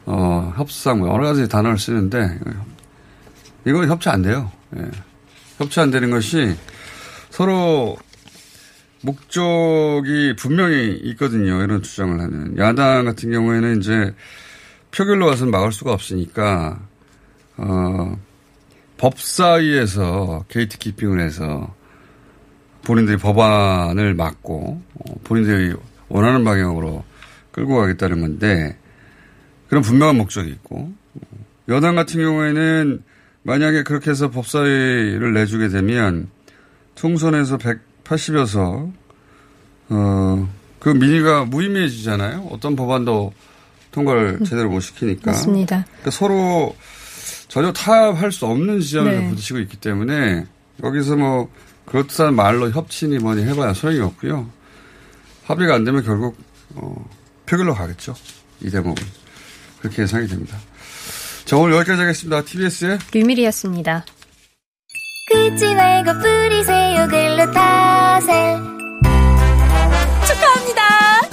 어, 0.07 0.53
협상, 0.57 0.99
뭐 0.99 1.13
여러 1.13 1.29
가지 1.29 1.49
단어를 1.49 1.79
쓰는데 1.79 2.39
이건 3.67 3.89
협치 3.89 4.09
안 4.09 4.23
돼요. 4.23 4.51
예. 4.77 4.91
협치 5.59 5.81
안 5.81 5.91
되는 5.91 6.11
것이 6.11 6.57
서로 7.31 7.97
목적이 9.03 10.35
분명히 10.37 10.93
있거든요. 11.05 11.63
이런 11.63 11.83
주장을 11.83 12.21
하는 12.21 12.57
야당 12.59 13.05
같은 13.05 13.31
경우에는 13.31 13.79
이제 13.79 14.15
표결로 14.91 15.27
와서는 15.27 15.51
막을 15.51 15.73
수가 15.73 15.93
없으니까 15.93 16.81
어, 17.57 18.19
법사위에서 18.99 20.45
gatekeeping을 20.49 21.21
해서 21.21 21.75
본인들이 22.85 23.19
법안을 23.19 24.15
막고 24.15 24.83
어, 24.95 25.15
본인들이 25.25 25.75
원하는 26.09 26.45
방향으로 26.45 27.05
끌고 27.53 27.77
가겠다는 27.77 28.21
건데 28.21 28.77
그런 29.69 29.83
분명한 29.83 30.17
목적이 30.17 30.51
있고 30.51 30.93
여당 31.69 31.95
같은 31.95 32.21
경우에는 32.21 33.03
만약에 33.43 33.83
그렇게 33.83 34.11
해서 34.11 34.31
법사위를 34.31 35.33
내주게 35.33 35.69
되면 35.69 36.29
총선에서 36.95 37.59
180여석 37.59 38.93
어, 39.91 40.49
그 40.79 40.89
민의가 40.91 41.45
무의미해지잖아요. 41.45 42.49
어떤 42.51 42.77
법안도 42.77 43.33
통과를 43.93 44.41
제대로 44.45 44.71
못 44.71 44.81
시키니까. 44.81 45.33
맞습니다. 45.33 45.85
그러니까 45.89 46.11
서로 46.11 46.77
전혀 47.49 47.73
타협할 47.73 48.31
수 48.31 48.47
없는 48.47 48.81
지점에서 48.81 49.21
네. 49.21 49.29
부딪히고 49.29 49.59
있기 49.61 49.77
때문에 49.79 50.47
여기서 50.83 51.17
뭐 51.17 51.51
그렇다는 51.87 52.35
말로 52.35 52.71
협치니 52.71 53.19
뭐니 53.19 53.43
해봐야 53.45 53.75
소용이 53.75 54.01
없고요. 54.01 54.49
합의가 55.45 55.75
안 55.75 55.85
되면 55.85 56.05
결국 56.05 56.37
어, 56.75 57.09
표결로 57.47 57.75
가겠죠. 57.75 58.15
이 58.63 58.71
대목은 58.71 59.03
그렇게 59.81 60.03
예상이 60.03 60.29
됩니다. 60.29 60.57
자 61.45 61.57
오늘 61.57 61.77
여기까지 61.77 62.01
하겠습니다. 62.01 62.43
TBS의 62.43 62.99
류밀이었습니다. 63.13 64.05
긁지 65.29 65.75
말고 65.75 66.13
뿌리세요 66.21 67.07
글루타셀 67.09 68.57
축하합니다. 70.27 71.29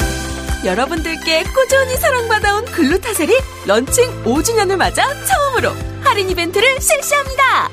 여러분들께 0.66 1.44
꾸준히 1.44 1.96
사랑받아온 1.98 2.66
글루타셀이 2.66 3.34
런칭 3.66 4.24
5주년을 4.24 4.76
맞아 4.78 5.04
처음으로 5.26 5.72
할인 6.04 6.30
이벤트를 6.30 6.80
실시합니다. 6.82 7.70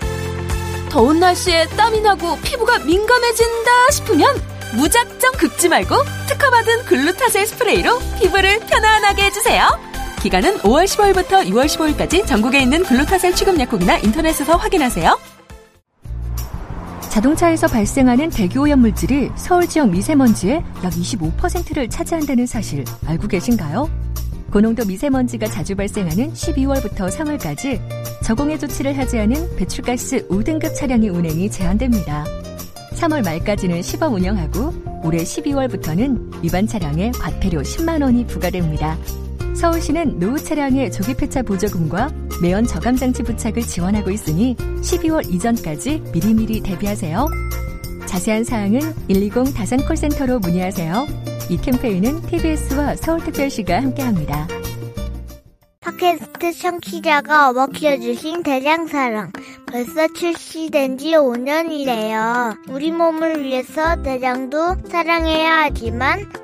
더운 0.90 1.18
날씨에 1.20 1.66
땀이 1.76 2.00
나고 2.00 2.38
피부가 2.40 2.78
민감해진다 2.80 3.90
싶으면 3.90 4.40
무작정 4.76 5.32
긁지 5.32 5.68
말고 5.68 5.96
특허받은 6.28 6.84
글루타셀 6.84 7.46
스프레이로 7.46 7.98
피부를 8.20 8.60
편안하게 8.60 9.24
해주세요. 9.24 9.93
기간은 10.24 10.56
5월 10.60 10.86
15일부터 10.86 11.46
6월 11.50 11.66
15일까지 11.66 12.26
전국에 12.26 12.62
있는 12.62 12.82
글루타셀 12.82 13.34
취급 13.34 13.60
약국이나 13.60 13.98
인터넷에서 13.98 14.56
확인하세요. 14.56 15.18
자동차에서 17.10 17.66
발생하는 17.66 18.30
대기오염 18.30 18.80
물질이 18.80 19.32
서울 19.36 19.68
지역 19.68 19.90
미세먼지의 19.90 20.64
약 20.82 20.92
25%를 20.94 21.90
차지한다는 21.90 22.46
사실 22.46 22.86
알고 23.06 23.28
계신가요? 23.28 23.90
고농도 24.50 24.86
미세먼지가 24.86 25.46
자주 25.48 25.76
발생하는 25.76 26.32
12월부터 26.32 27.10
3월까지 27.10 27.78
저공해 28.22 28.56
조치를 28.56 28.96
하지 28.96 29.18
않은 29.18 29.56
배출가스 29.56 30.26
5등급 30.28 30.74
차량의 30.74 31.10
운행이 31.10 31.50
제한됩니다. 31.50 32.24
3월 32.92 33.22
말까지는 33.22 33.82
시범 33.82 34.14
운영하고 34.14 34.72
올해 35.04 35.18
12월부터는 35.18 36.42
위반 36.42 36.66
차량에 36.66 37.10
과태료 37.10 37.60
10만 37.60 38.00
원이 38.02 38.26
부과됩니다. 38.26 38.96
서울시는 39.64 40.18
노후 40.18 40.36
차량의 40.36 40.92
조기 40.92 41.14
폐차 41.14 41.40
보조금과 41.40 42.10
매연 42.42 42.66
저감 42.66 42.96
장치 42.96 43.22
부착을 43.22 43.62
지원하고 43.62 44.10
있으니 44.10 44.54
12월 44.56 45.26
이전까지 45.32 46.02
미리미리 46.12 46.60
대비하세요. 46.60 47.26
자세한 48.04 48.44
사항은 48.44 48.80
120 49.08 49.56
다산 49.56 49.82
콜센터로 49.86 50.40
문의하세요. 50.40 51.06
이 51.48 51.56
캠페인은 51.56 52.26
TBS와 52.26 52.96
서울특별시가 52.96 53.76
함께합니다. 53.76 54.46
팟캐스트 55.80 56.52
청취자가 56.52 57.48
어머 57.48 57.66
키워주신 57.66 58.42
대장사랑 58.42 59.32
벌써 59.64 60.08
출시된 60.08 60.98
지 60.98 61.12
5년이래요. 61.12 62.68
우리 62.68 62.92
몸을 62.92 63.42
위해서 63.42 64.02
대장도 64.02 64.88
사랑해야 64.90 65.62
하지만 65.62 66.43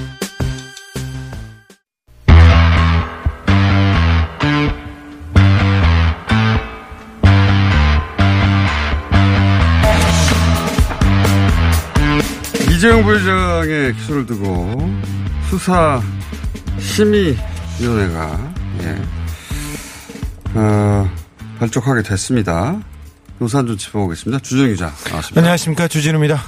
이재용 12.81 13.03
부회장의 13.03 13.93
기소를 13.93 14.25
두고 14.25 14.75
수사 15.51 16.01
심의위원회가 16.79 18.53
예, 18.81 19.01
어, 20.55 21.07
발족하게 21.59 22.01
됐습니다. 22.01 22.81
요산 23.39 23.67
좀 23.67 23.77
짚어보겠습니다. 23.77 24.41
주정 24.41 24.67
기자 24.69 24.85
나왔습니다. 25.11 25.41
안녕하십니까 25.41 25.87
주진우입니다. 25.87 26.41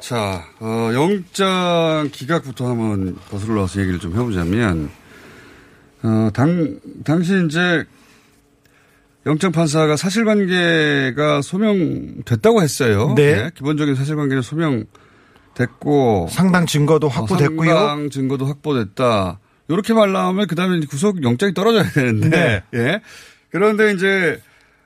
자, 0.00 0.44
어, 0.60 0.90
영장 0.92 2.10
기각부터 2.12 2.68
한번 2.68 3.16
거슬러서 3.30 3.80
얘기를 3.80 3.98
좀 3.98 4.12
해보자면, 4.12 4.90
어, 6.02 6.28
당, 6.34 6.78
당시 7.06 7.42
이제 7.46 7.86
영장 9.24 9.50
판사가 9.50 9.96
사실관계가 9.96 11.40
소명됐다고 11.40 12.60
했어요. 12.60 13.14
네. 13.16 13.22
예, 13.22 13.50
기본적인 13.54 13.94
사실관계는 13.94 14.42
소명 14.42 14.84
됐고. 15.54 16.28
상당 16.30 16.66
증거도 16.66 17.08
확보됐고요. 17.08 17.70
어, 17.70 17.74
상당 17.74 18.10
증거도 18.10 18.46
확보됐다. 18.46 19.38
이렇게 19.68 19.94
말 19.94 20.12
나오면 20.12 20.46
그 20.46 20.54
다음에 20.54 20.80
구속 20.86 21.22
영장이 21.22 21.54
떨어져야 21.54 21.84
되는데. 21.90 22.28
네. 22.28 22.62
예. 22.78 23.00
그런데 23.50 23.92
이제 23.92 24.40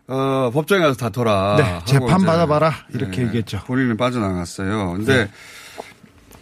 어, 0.07 0.51
법정에 0.53 0.83
가서 0.83 0.97
다퉈라. 0.97 1.57
네, 1.59 1.81
재판 1.85 2.23
받아봐라 2.25 2.73
이렇게 2.95 3.23
예, 3.23 3.27
얘기했죠. 3.27 3.61
본인은 3.67 3.97
빠져나갔어요. 3.97 4.93
근데 4.93 5.29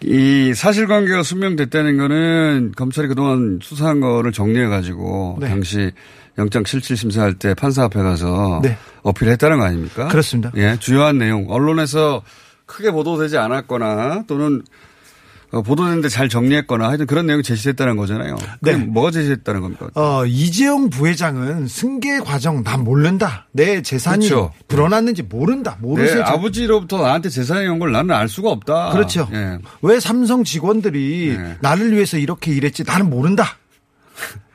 이 0.03 0.53
사실관계가 0.55 1.23
수명됐다는 1.23 1.97
거는 1.97 2.73
검찰이 2.77 3.09
그동안 3.09 3.59
수사한 3.63 4.01
거를 4.01 4.33
정리해 4.33 4.67
가지고 4.67 5.39
네. 5.41 5.49
당시 5.49 5.91
영장 6.39 6.65
실질 6.65 6.97
심사할 6.97 7.35
때 7.35 7.55
판사 7.55 7.85
앞에 7.85 8.01
가서 8.01 8.61
네. 8.63 8.77
어필했다는 9.03 9.59
거 9.59 9.65
아닙니까? 9.65 10.09
그렇습니다. 10.09 10.53
예, 10.57 10.77
주요한 10.79 11.19
내용 11.19 11.47
언론에서 11.49 12.23
크게 12.67 12.91
보도되지 12.91 13.39
않았거나 13.39 14.25
또는 14.27 14.63
어, 15.53 15.63
보도됐는데 15.63 16.09
잘 16.09 16.29
정리했거나 16.29 16.89
하여튼 16.89 17.07
그런 17.07 17.27
내용이 17.27 17.45
제시됐다는 17.45 17.97
거잖아요. 17.97 18.37
네. 18.63 18.75
뭐가 18.77 19.13
제시됐다는 19.13 19.61
겁니까? 19.61 19.89
어, 19.95 20.27
이재용 20.27 20.91
부회장은 20.91 21.69
승계 21.69 22.19
과정 22.19 22.65
난 22.65 22.83
모른다. 22.83 23.47
내 23.53 23.81
재산이 23.81 24.29
그렇죠. 24.29 24.53
불어났는지 24.67 25.23
모른다. 25.23 25.79
내 25.81 25.87
모르세요. 25.87 26.25
아버지로부터 26.25 27.01
나한테 27.03 27.29
재산이 27.29 27.69
온 27.69 27.79
걸 27.79 27.93
나는 27.93 28.13
알 28.15 28.29
수가 28.29 28.51
없다. 28.51 28.91
그렇죠. 28.91 29.29
예. 29.33 29.59
왜 29.83 30.01
삼성 30.01 30.43
직원들이 30.43 31.37
네. 31.39 31.57
나를 31.61 31.93
위해서 31.95 32.19
이렇게 32.19 32.53
일했지 32.53 32.83
나는 32.85 33.09
모른다. 33.09 33.57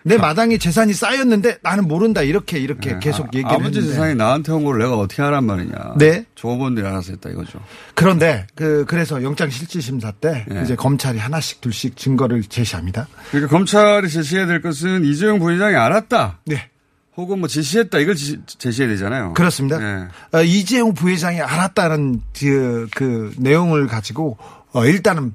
내 0.04 0.18
마당에 0.18 0.58
재산이 0.58 0.94
쌓였는데 0.94 1.60
나는 1.62 1.88
모른다. 1.88 2.22
이렇게 2.24 2.58
이렇게 2.60 2.98
계속 3.00 3.28
얘기를 3.36 3.44
네. 3.44 3.50
아, 3.50 3.54
아버지 3.56 3.78
했는데. 3.80 3.88
재산이 3.94 4.16
나한테 4.16 4.52
온 4.52 4.64
걸 4.64 4.80
내가 4.80 4.98
어떻게 4.98 5.22
하란 5.22 5.46
말이냐. 5.46 5.94
네. 5.98 6.26
조업원들이 6.36 6.86
알아서 6.88 7.12
했다 7.14 7.30
이거죠. 7.30 7.60
그런데 7.94 8.48
그 8.56 8.86
그래서 8.88 9.22
영장 9.24 9.50
실질 9.50 9.82
심사 9.82 10.12
때 10.12 10.46
네. 10.48 10.62
이제 10.64 10.76
검찰이 10.76 11.20
하나씩 11.20 11.62
둘씩 11.62 11.98
증거를 11.98 12.44
제시합니다. 12.44 13.08
그러니까 13.30 13.50
검찰이 13.56 14.10
제시해야 14.10 14.46
될 14.48 14.62
것은 14.62 15.06
이재용 15.06 15.40
부회장이 15.40 15.76
알았다. 15.76 16.40
네. 16.46 16.70
혹은 17.18 17.40
뭐 17.40 17.48
지시했다 17.48 18.00
이걸 18.00 18.16
지- 18.16 18.40
제시해야 18.48 18.90
되잖아요. 18.94 19.34
그렇습니다. 19.34 19.78
네. 19.78 20.08
어, 20.32 20.42
이재용 20.42 20.94
부회장이 20.94 21.42
알았다는 21.42 22.22
그, 22.40 22.88
그 22.96 23.34
내용을 23.38 23.88
가지고 23.88 24.38
어, 24.72 24.86
일단은 24.86 25.34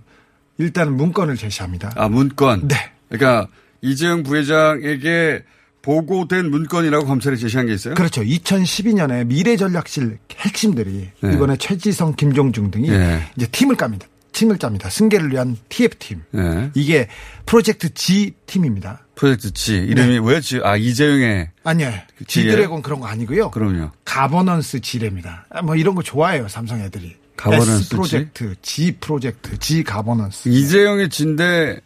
일단은 0.58 0.96
문건을 0.96 1.36
제시합니다. 1.36 1.92
아 1.96 2.08
문건. 2.08 2.66
네. 2.68 2.76
그러니까 3.10 3.46
이재용 3.86 4.22
부회장에게 4.22 5.44
보고된 5.82 6.50
문건이라고 6.50 7.06
검찰이 7.06 7.38
제시한 7.38 7.66
게 7.66 7.74
있어요? 7.74 7.94
그렇죠. 7.94 8.22
2012년에 8.22 9.24
미래전략실 9.26 10.18
핵심들이 10.36 11.10
네. 11.20 11.32
이번에 11.34 11.56
최지성, 11.56 12.16
김종중 12.16 12.72
등이 12.72 12.90
네. 12.90 13.22
이제 13.36 13.46
팀을 13.46 13.76
깝니다. 13.76 14.08
팀을 14.32 14.58
짭니다. 14.58 14.90
승계를 14.90 15.30
위한 15.30 15.56
TF팀. 15.68 16.22
네. 16.32 16.70
이게 16.74 17.08
프로젝트 17.46 17.94
G 17.94 18.34
팀입니다. 18.46 19.06
프로젝트 19.14 19.52
G 19.52 19.76
이름이 19.76 20.18
왜 20.28 20.40
G? 20.40 20.60
아 20.62 20.76
이재용의 20.76 21.50
아니요. 21.64 21.92
G예요? 22.26 22.50
G드래곤 22.50 22.82
그런 22.82 23.00
거 23.00 23.06
아니고요. 23.06 23.50
그럼요. 23.52 23.92
governance 24.04 24.80
G래입니다. 24.80 25.46
아, 25.48 25.62
뭐 25.62 25.76
이런 25.76 25.94
거 25.94 26.02
좋아해요. 26.02 26.48
삼성 26.48 26.80
애들이. 26.80 27.16
governance 27.36 27.70
S 27.70 27.88
프로젝트, 27.90 28.54
G 28.60 28.92
프로젝트, 29.00 29.58
G 29.58 29.84
governance. 29.84 30.48
이재용의 30.48 31.08
G인데 31.08 31.80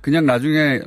그냥 0.00 0.24
나중에 0.26 0.80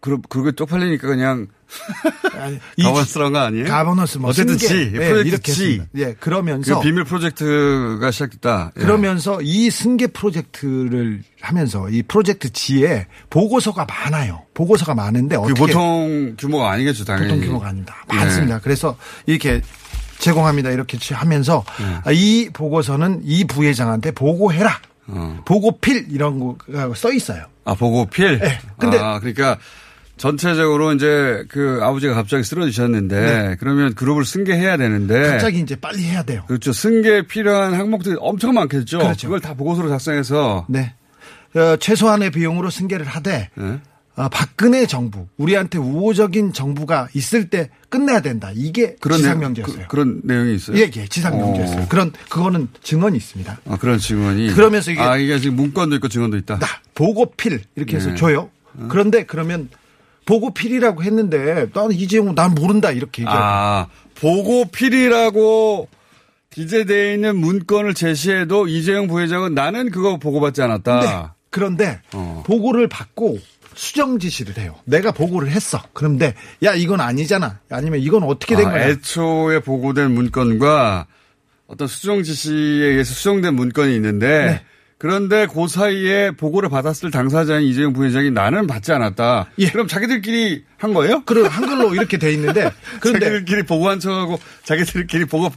그 0.00 0.18
그게 0.28 0.52
쪽팔리니까 0.52 1.06
그냥 1.08 1.46
이 2.76 2.82
governance란 2.84 3.32
거 3.32 3.38
아니에요? 3.40 3.64
가버넌스 3.66 4.18
뭐 4.18 4.30
어쨌든 4.30 4.56
승계. 4.56 4.68
G 4.68 4.92
네, 4.92 5.08
프로젝트 5.08 5.28
이렇게. 5.28 5.52
했습니다. 5.52 5.84
예, 5.96 6.12
그러면서 6.20 6.74
그 6.78 6.80
비밀 6.86 7.04
프로젝트가 7.04 8.10
시작됐다. 8.10 8.72
예. 8.76 8.80
그러면서 8.80 9.40
이 9.42 9.70
승계 9.70 10.08
프로젝트를 10.08 11.22
하면서 11.40 11.88
이 11.88 12.02
프로젝트 12.02 12.52
G에 12.52 13.06
보고서가 13.30 13.84
많아요. 13.86 14.42
보고서가 14.54 14.94
많은데 14.94 15.36
그 15.36 15.42
어떻게 15.42 15.58
보통 15.60 16.36
규모가 16.38 16.70
아니겠죠, 16.72 17.04
당연히. 17.04 17.30
보통 17.30 17.46
규모가 17.46 17.68
아닙니다. 17.68 17.96
예. 18.12 18.16
많습니다. 18.16 18.60
그래서 18.60 18.96
이렇게 19.26 19.60
제공합니다. 20.18 20.70
이렇게 20.70 20.98
하면서 21.14 21.64
예. 21.80 21.84
아, 22.04 22.12
이 22.12 22.48
보고서는 22.52 23.22
이 23.24 23.44
부회장한테 23.44 24.12
보고해라. 24.12 24.80
어. 25.08 25.40
보고필 25.44 26.06
이런 26.10 26.38
거가 26.40 26.92
써 26.94 27.12
있어요. 27.12 27.44
아, 27.64 27.74
보고필? 27.74 28.38
네. 28.40 28.58
근데- 28.78 28.98
아, 28.98 29.18
그러니까 29.20 29.56
전체적으로 30.16 30.92
이제 30.94 31.44
그 31.48 31.80
아버지가 31.82 32.14
갑자기 32.14 32.42
쓰러지셨는데 32.42 33.56
그러면 33.60 33.94
그룹을 33.94 34.24
승계해야 34.24 34.76
되는데 34.76 35.20
네. 35.20 35.28
갑자기 35.28 35.60
이제 35.60 35.76
빨리 35.76 36.02
해야 36.04 36.22
돼요. 36.22 36.44
그렇죠. 36.48 36.72
승계에 36.72 37.22
필요한 37.26 37.74
항목들이 37.74 38.16
엄청 38.18 38.54
많겠죠. 38.54 38.98
그렇죠. 38.98 39.26
그걸 39.28 39.40
다 39.40 39.54
보고서로 39.54 39.88
작성해서 39.88 40.66
네. 40.68 40.94
어, 41.54 41.76
최소한의 41.76 42.30
비용으로 42.30 42.70
승계를 42.70 43.06
하되 43.06 43.50
네. 43.54 43.78
어, 44.16 44.28
박근혜 44.30 44.86
정부 44.86 45.26
우리한테 45.36 45.76
우호적인 45.78 46.54
정부가 46.54 47.08
있을 47.12 47.50
때 47.50 47.68
끝내야 47.90 48.20
된다. 48.20 48.50
이게 48.54 48.96
그런 49.00 49.18
지상명제였어요. 49.18 49.84
그, 49.88 49.96
런 49.96 50.22
내용이 50.24 50.54
있어요. 50.54 50.78
예, 50.78 50.90
예, 50.96 51.06
지상명제였어요. 51.06 51.82
어. 51.82 51.86
그런 51.90 52.12
그거는 52.30 52.68
증언이 52.82 53.18
있습니다. 53.18 53.58
아, 53.66 53.76
그런 53.76 53.98
증언이. 53.98 54.54
그러면서 54.54 54.90
이게- 54.90 55.00
아, 55.02 55.18
이게 55.18 55.38
지금 55.38 55.56
문건도 55.56 55.96
있고 55.96 56.08
증언도 56.08 56.38
있다. 56.38 56.58
나 56.58 56.66
보고필 56.94 57.60
이렇게 57.74 57.96
해서 57.96 58.08
네. 58.10 58.14
줘요. 58.16 58.48
그런데 58.88 59.24
그러면 59.24 59.68
보고 60.26 60.52
필이라고 60.52 61.02
했는데 61.02 61.68
나는 61.72 61.92
이재용 61.92 62.34
난 62.34 62.54
모른다 62.54 62.90
이렇게 62.90 63.22
얘기하고 63.22 63.42
아, 63.42 63.86
보고 64.16 64.66
필이라고 64.66 65.88
기재되어 66.50 67.14
있는 67.14 67.36
문건을 67.36 67.94
제시해도 67.94 68.66
이재용 68.68 69.06
부회장은 69.06 69.54
나는 69.54 69.90
그거 69.90 70.18
보고받지 70.18 70.62
않았다. 70.62 71.00
네. 71.00 71.28
그런데 71.50 72.00
어. 72.12 72.42
보고를 72.46 72.88
받고 72.88 73.38
수정 73.74 74.18
지시를 74.18 74.58
해요. 74.58 74.74
내가 74.84 75.12
보고를 75.12 75.50
했어. 75.50 75.80
그런데 75.92 76.34
야 76.64 76.74
이건 76.74 77.00
아니잖아. 77.00 77.60
아니면 77.70 78.00
이건 78.00 78.24
어떻게 78.24 78.56
된 78.56 78.66
아, 78.66 78.70
거야? 78.70 78.88
애초에 78.88 79.60
보고된 79.60 80.10
문건과 80.12 81.06
어떤 81.66 81.86
수정 81.86 82.22
지시에 82.22 82.54
의해서 82.54 83.14
수정된 83.14 83.54
문건이 83.54 83.94
있는데 83.94 84.46
네. 84.46 84.62
그런데 84.98 85.46
그 85.46 85.68
사이에 85.68 86.30
보고를 86.30 86.68
받았을 86.70 87.10
당사자인 87.10 87.66
이재용 87.66 87.92
부회장이 87.92 88.30
나는 88.30 88.66
받지 88.66 88.92
않았다. 88.92 89.50
예. 89.58 89.70
그럼 89.70 89.88
자기들끼리 89.88 90.64
한 90.78 90.94
거예요? 90.94 91.22
그리고 91.26 91.48
한글로 91.48 91.94
이렇게 91.94 92.16
돼 92.18 92.32
있는데 92.32 92.70
그런데 93.00 93.26
자기들끼리 93.26 93.64
보고한 93.64 94.00
척하고 94.00 94.38
자기들끼리 94.64 95.26
보고 95.26 95.50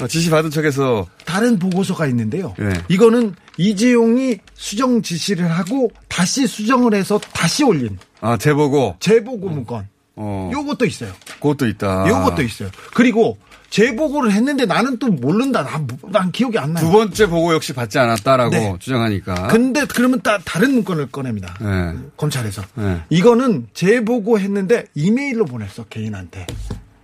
어, 0.00 0.06
지시 0.06 0.30
받은 0.30 0.50
척해서 0.50 1.06
다른 1.24 1.58
보고서가 1.58 2.06
있는데요. 2.06 2.54
네. 2.58 2.70
이거는 2.88 3.34
이재용이 3.56 4.38
수정 4.54 5.02
지시를 5.02 5.50
하고 5.50 5.90
다시 6.08 6.46
수정을 6.46 6.94
해서 6.94 7.20
다시 7.32 7.64
올린 7.64 7.98
아 8.20 8.36
재보고 8.38 8.96
재보고 9.00 9.48
문건. 9.48 9.88
어 10.16 10.50
요것도 10.52 10.86
있어요. 10.86 11.12
그것도 11.40 11.66
있다. 11.66 12.08
요것도 12.08 12.42
있어요. 12.42 12.70
그리고 12.94 13.38
재보고를 13.70 14.32
했는데 14.32 14.64
나는 14.64 14.98
또 14.98 15.08
모른다. 15.08 15.62
난, 15.62 15.86
난 16.10 16.32
기억이 16.32 16.58
안 16.58 16.72
나요. 16.72 16.84
두 16.84 16.90
번째 16.90 17.26
보고 17.26 17.52
역시 17.52 17.72
받지 17.72 17.98
않았다라고 17.98 18.50
네. 18.50 18.76
주장하니까. 18.78 19.48
근데 19.48 19.84
그러면 19.86 20.20
다, 20.22 20.38
다른 20.44 20.72
문건을 20.74 21.10
꺼냅니다. 21.10 21.54
네. 21.60 21.94
검찰에서. 22.16 22.62
네. 22.74 23.02
이거는 23.10 23.68
재보고 23.74 24.40
했는데 24.40 24.86
이메일로 24.94 25.44
보냈어, 25.44 25.84
개인한테. 25.84 26.46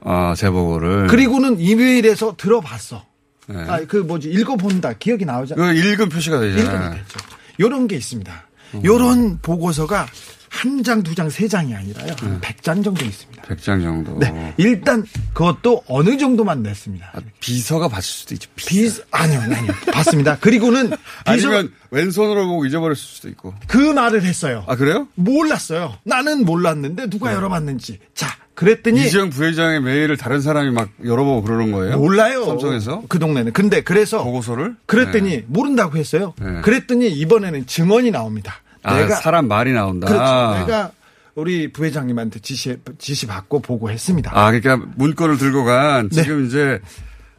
아 0.01 0.35
재보고를. 0.37 1.07
그리고는 1.09 1.59
이메일에서 1.61 2.37
들어봤어. 2.37 3.05
네. 3.47 3.57
아, 3.69 3.81
그 3.87 3.99
뭐지, 3.99 4.31
읽어본다. 4.31 4.95
기억이 4.95 5.25
나오잖아. 5.27 5.63
그 5.63 5.75
읽은 5.75 6.09
표시가 6.09 6.41
되잖아요. 6.41 6.65
읽으면 6.65 6.91
되죠. 6.93 7.19
요런 7.61 7.89
게 7.89 7.97
있습니다. 7.97 8.33
요런 8.85 9.39
보고서가 9.41 10.07
한 10.55 10.85
장, 10.85 11.03
두 11.03 11.17
장, 11.17 11.29
세 11.29 11.49
장이 11.49 11.75
아니라요. 11.75 12.15
한 12.21 12.41
100장 12.41 12.85
정도 12.85 13.05
있습니다. 13.05 13.43
100장 13.43 13.83
정도. 13.83 14.17
네. 14.21 14.55
일단 14.57 15.05
그것도 15.33 15.83
어느 15.89 16.17
정도만 16.17 16.63
냈습니다. 16.63 17.11
아, 17.13 17.19
비서가 17.41 17.89
봤을 17.89 18.05
수도 18.05 18.35
있죠. 18.35 18.49
비 18.55 18.89
아니요, 19.11 19.41
아니요. 19.41 19.73
봤습니다. 19.93 20.39
그리고는 20.39 20.91
비서 20.91 20.99
아니면 21.27 21.73
왼손으로 21.91 22.47
보고 22.47 22.67
잊어버렸을 22.67 23.03
수도 23.03 23.29
있고. 23.29 23.53
그 23.67 23.79
말을 23.79 24.23
했어요. 24.23 24.65
아 24.69 24.77
그래요? 24.77 25.09
몰랐어요. 25.17 25.99
나는 26.05 26.45
몰랐는데 26.45 27.11
누가 27.11 27.35
열어봤는지. 27.35 27.99
자, 28.15 28.29
그랬더니 28.55 29.05
이재용 29.07 29.31
부회장의 29.31 29.81
메일을 29.83 30.17
다른 30.17 30.41
사람이 30.41 30.71
막 30.71 30.89
열어보고 31.05 31.43
그러는 31.43 31.73
거예요? 31.73 31.99
몰라요. 31.99 32.45
삼성에서 32.47 33.03
그 33.09 33.19
동네는. 33.19 33.53
근데 33.53 33.83
그래서 33.83 34.23
보고서를 34.23 34.77
그랬더니 34.87 35.31
네. 35.31 35.45
모른다고 35.49 35.99
했어요. 35.99 36.33
네. 36.41 36.61
그랬더니 36.61 37.09
이번에는 37.11 37.67
증언이 37.67 38.13
나옵니다. 38.13 38.61
아, 38.85 38.97
내가 38.97 39.17
사람 39.17 39.49
말이 39.49 39.73
나온다. 39.73 40.07
그렇죠. 40.07 40.67
내가 40.67 40.91
우리 41.35 41.73
부회장님한테 41.73 42.39
지시 42.41 42.77
지시 42.99 43.27
받고 43.27 43.61
보고했습니다. 43.61 44.31
아, 44.35 44.51
그러니까 44.53 44.87
문건을 44.97 45.37
들고 45.39 45.65
간 45.65 46.09
네. 46.11 46.23
지금 46.23 46.47
이제 46.47 46.81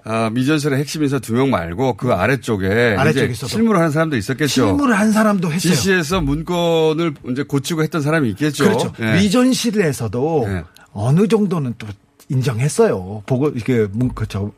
아, 0.03 0.29
미전설의 0.31 0.77
핵심 0.77 1.01
인사 1.03 1.17
두 1.19 1.33
명 1.33 1.49
말고 1.49 1.93
그 1.95 2.11
아래쪽에 2.13 2.95
아래쪽에. 2.97 3.33
실무를 3.33 3.79
하는 3.79 3.91
사람도 3.91 4.17
있었겠죠. 4.17 4.47
실무를 4.47 4.99
한 4.99 5.11
사람도 5.11 5.47
했어요. 5.51 5.73
지시해서 5.73 6.21
문건을 6.21 7.13
이제 7.31 7.43
고치고 7.43 7.81
했던 7.83 8.01
사람이 8.01 8.29
있겠죠. 8.31 8.65
그렇죠. 8.65 8.93
예. 9.01 9.15
위전실에서도 9.19 10.43
네. 10.47 10.63
어느 10.93 11.27
정도는 11.27 11.75
또 11.77 11.87
인정했어요. 12.29 13.23
보고 13.25 13.49
이게 13.49 13.87
문- 13.91 14.13
그저 14.13 14.51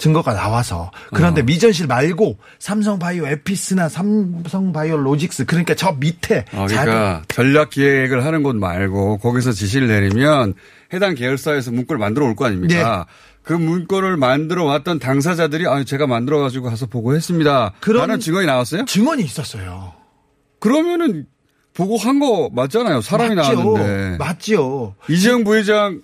증거가 0.00 0.32
나와서 0.32 0.90
그런데 1.12 1.42
어. 1.42 1.44
미전실 1.44 1.86
말고 1.86 2.38
삼성바이오 2.58 3.26
에피스나 3.26 3.88
삼성바이오 3.90 4.96
로직스 4.96 5.44
그러니까 5.44 5.74
저 5.74 5.92
밑에 5.92 6.46
어, 6.52 6.66
그러니까 6.66 7.22
전략 7.28 7.68
기획을 7.70 8.24
하는 8.24 8.42
곳 8.42 8.56
말고 8.56 9.18
거기서 9.18 9.52
지시를 9.52 9.88
내리면 9.88 10.54
해당 10.92 11.14
계열사에서 11.14 11.70
문건을 11.70 11.98
만들어 11.98 12.26
올 12.26 12.34
거 12.34 12.46
아닙니까? 12.46 13.06
네. 13.06 13.12
그 13.42 13.52
문건을 13.52 14.16
만들어 14.16 14.64
왔던 14.64 14.98
당사자들이 14.98 15.66
아 15.66 15.84
제가 15.84 16.06
만들어 16.06 16.40
가지고 16.40 16.68
가서 16.70 16.86
보고했습니다. 16.86 17.72
라는 17.88 18.20
증언이 18.20 18.46
나왔어요? 18.46 18.84
증언이 18.86 19.22
있었어요. 19.22 19.92
그러면은 20.60 21.26
보고 21.74 21.96
한 21.96 22.18
거 22.20 22.50
맞잖아요. 22.52 23.00
사람이 23.00 23.34
맞죠. 23.34 23.52
나왔는데. 23.52 24.16
맞지요. 24.18 24.94
이재용 25.08 25.44
부회장 25.44 26.00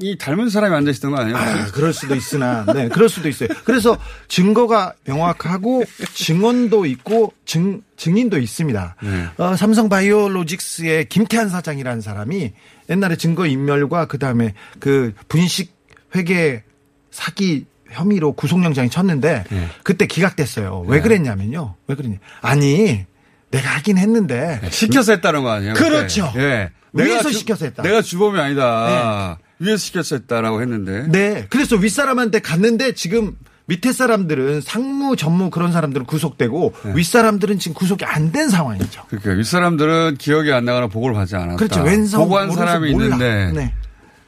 이 0.00 0.18
닮은 0.18 0.48
사람이 0.48 0.74
앉아 0.74 0.90
있었던 0.90 1.12
거 1.12 1.18
아니에요? 1.18 1.36
아, 1.36 1.66
그럴 1.72 1.92
수도 1.92 2.16
있으나, 2.16 2.64
네, 2.74 2.88
그럴 2.88 3.08
수도 3.08 3.28
있어요. 3.28 3.48
그래서 3.64 3.96
증거가 4.26 4.94
명확하고 5.04 5.84
증언도 6.12 6.86
있고 6.86 7.32
증, 7.46 7.80
증인도 7.96 8.38
있습니다. 8.38 8.96
네. 9.00 9.26
어, 9.36 9.54
삼성 9.54 9.88
바이오로직스의 9.88 11.08
김태한 11.08 11.48
사장이라는 11.48 12.00
사람이 12.00 12.52
옛날에 12.90 13.14
증거 13.16 13.46
인멸과 13.46 14.06
그 14.06 14.18
다음에 14.18 14.54
그 14.80 15.12
분식 15.28 15.72
회계 16.16 16.64
사기 17.12 17.66
혐의로 17.92 18.32
구속영장이 18.32 18.90
쳤는데 18.90 19.44
네. 19.50 19.68
그때 19.84 20.06
기각됐어요. 20.06 20.84
왜 20.88 21.00
그랬냐면요. 21.00 21.76
왜 21.86 21.94
그랬냐. 21.94 22.18
아니, 22.40 23.04
내가 23.52 23.68
하긴 23.76 23.98
했는데. 23.98 24.60
시켜서 24.70 25.12
했다는 25.12 25.42
거 25.44 25.50
아니에요? 25.50 25.74
그렇죠. 25.74 26.32
예. 26.36 26.70
위에서 26.92 27.30
주- 27.30 27.38
시켜서 27.38 27.66
했다. 27.66 27.84
내가 27.84 28.02
주범이 28.02 28.38
아니다. 28.40 29.38
위에서 29.60 29.76
시켜서 29.76 30.16
했다라고 30.16 30.60
했는데. 30.62 31.06
네. 31.08 31.46
그래서 31.50 31.76
윗사람한테 31.76 32.40
갔는데 32.40 32.92
지금 32.94 33.36
밑에 33.66 33.92
사람들은 33.92 34.62
상무, 34.62 35.14
전무 35.14 35.50
그런 35.50 35.70
사람들은 35.70 36.06
구속되고 36.06 36.74
네. 36.86 36.92
윗사람들은 36.96 37.58
지금 37.60 37.74
구속이 37.74 38.04
안 38.04 38.32
된 38.32 38.48
상황이죠. 38.48 39.02
그러니까 39.08 39.30
윗사람들은 39.32 40.16
기억이 40.18 40.52
안 40.52 40.64
나거나 40.64 40.88
보고를 40.88 41.14
받지 41.14 41.36
않았다. 41.36 41.56
그렇죠. 41.56 41.82
왼손, 41.82 42.20
보고한 42.20 42.50
사람이 42.50 42.90
몰라. 42.92 43.04
있는데 43.04 43.52
네. 43.52 43.74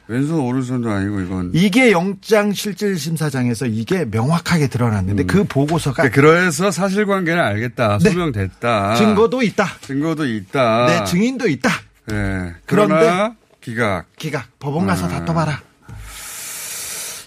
왼손 0.07 0.39
오른손도 0.39 0.89
아니고 0.91 1.21
이건 1.21 1.51
이게 1.53 1.91
영장 1.91 2.53
실질 2.53 2.97
심사장에서 2.99 3.65
이게 3.65 4.05
명확하게 4.05 4.67
드러났는데 4.67 5.23
그 5.23 5.45
보고서가 5.45 6.09
그래서 6.09 6.71
사실관계는 6.71 7.41
알겠다. 7.41 7.97
네. 7.99 8.09
소명됐다. 8.11 8.95
증거도 8.95 9.41
있다. 9.41 9.67
증거도 9.81 10.25
있다. 10.25 10.85
네, 10.87 11.03
증인도 11.05 11.47
있다. 11.47 11.69
네. 12.07 12.53
그런데 12.65 13.31
기각. 13.63 14.13
기각 14.17 14.59
법원 14.59 14.85
가서 14.85 15.05
음. 15.05 15.09
다퉈봐라. 15.11 15.61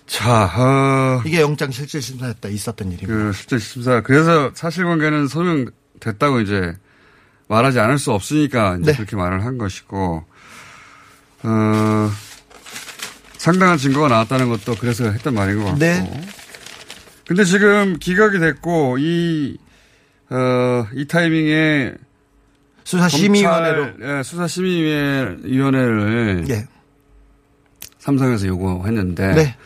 자, 0.07 0.45
어, 0.57 1.23
이게 1.27 1.41
영장 1.41 1.71
실질 1.71 2.01
심사였다 2.01 2.49
있었던 2.49 2.93
일입니다. 2.93 3.13
그 3.13 3.33
실제 3.33 3.59
심사 3.59 4.01
그래서 4.03 4.51
사실관계는 4.55 5.29
소명됐다고 5.29 6.41
이제 6.41 6.77
말하지 7.49 7.81
않을 7.81 7.99
수 7.99 8.13
없으니까 8.13 8.77
이제 8.81 8.93
네. 8.93 8.97
그렇게 8.97 9.17
말을 9.17 9.45
한 9.45 9.59
것이고 9.59 10.25
어, 11.43 12.11
상당한 13.39 13.79
증거가 13.79 14.09
나왔다는 14.09 14.49
것도 14.49 14.77
그래서 14.77 15.11
했던 15.11 15.35
말인 15.35 15.59
것 15.59 15.65
같고. 15.65 15.79
네. 15.79 16.27
근데 17.27 17.45
지금 17.45 17.99
기각이 17.99 18.39
됐고 18.39 18.99
이 18.99 19.59
어, 20.31 20.87
이 20.95 21.07
타이밍에 21.07 21.95
수사심의위원회로 22.87 23.87
예, 24.03 24.23
수사심의위원회를 24.23 26.45
예. 26.51 26.67
삼성에서 27.99 28.47
요구했는데 28.47 29.35
네. 29.35 29.57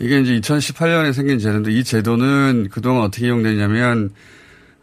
이게 0.00 0.20
이제 0.20 0.40
2018년에 0.40 1.12
생긴 1.12 1.38
제도인데 1.38 1.70
이 1.70 1.84
제도는 1.84 2.68
그동안 2.72 3.04
어떻게 3.04 3.26
이용되냐면 3.26 4.10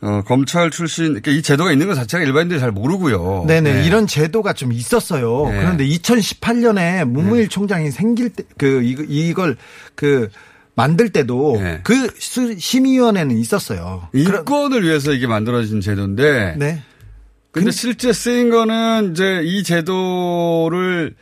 어, 0.02 0.22
검찰 0.26 0.72
출신 0.72 1.08
그러니까 1.08 1.32
이 1.32 1.42
제도가 1.42 1.74
있는 1.74 1.88
것 1.88 1.96
자체가 1.96 2.24
일반인들이 2.24 2.62
잘 2.62 2.72
모르고요. 2.72 3.44
네네 3.48 3.74
네. 3.74 3.86
이런 3.86 4.08
제도가 4.08 4.54
좀 4.54 4.72
있었어요. 4.72 5.50
네. 5.50 5.58
그런데 5.60 5.86
2018년에 5.86 7.04
문무일 7.04 7.50
총장이 7.50 7.92
생길 7.92 8.30
때 8.30 8.46
그 8.58 8.82
이걸 8.82 9.58
그 9.96 10.30
만들 10.76 11.10
때도 11.10 11.60
네. 11.62 11.82
그 11.84 12.08
수- 12.18 12.58
심의위원회는 12.58 13.38
있었어요. 13.38 14.08
인권을 14.14 14.84
위해서 14.84 15.12
이게 15.12 15.28
만들어진 15.28 15.82
제도인데 15.82 16.56
네. 16.58 16.82
근데 17.52 17.72
실제 17.72 18.14
쓰인 18.14 18.50
거는 18.50 19.12
이제 19.12 19.42
이 19.44 19.64
제도를 19.64 21.16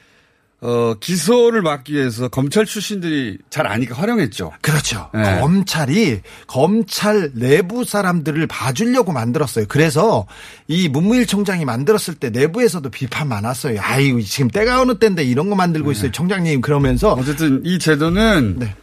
어, 0.60 0.96
기소를 1.00 1.62
막기 1.62 1.94
위해서 1.94 2.30
검찰 2.30 2.66
출신들이 2.66 3.38
잘 3.50 3.68
아니까 3.68 3.96
활용했죠. 3.96 4.54
그렇죠. 4.62 5.08
네. 5.14 5.40
검찰이 5.40 6.22
검찰 6.48 7.32
내부 7.36 7.86
사람들을 7.86 8.48
봐주려고 8.48 9.12
만들었어요. 9.12 9.66
그래서 9.68 10.26
이 10.68 10.90
문무일 10.90 11.28
총장이 11.28 11.64
만들었을 11.64 12.16
때 12.16 12.32
내부에서도 12.32 12.90
비판 12.90 13.28
많았어요. 13.28 13.80
아이고 13.80 14.20
지금 14.22 14.50
때가 14.50 14.82
어느 14.82 14.98
때인데 14.98 15.24
이런 15.24 15.50
거 15.52 15.56
만들고 15.56 15.92
있어요, 15.92 16.12
총장님 16.12 16.62
그러면서 16.62 17.14
네. 17.14 17.22
어쨌든 17.22 17.62
이 17.64 17.78
제도는 17.78 18.56
네. 18.58 18.76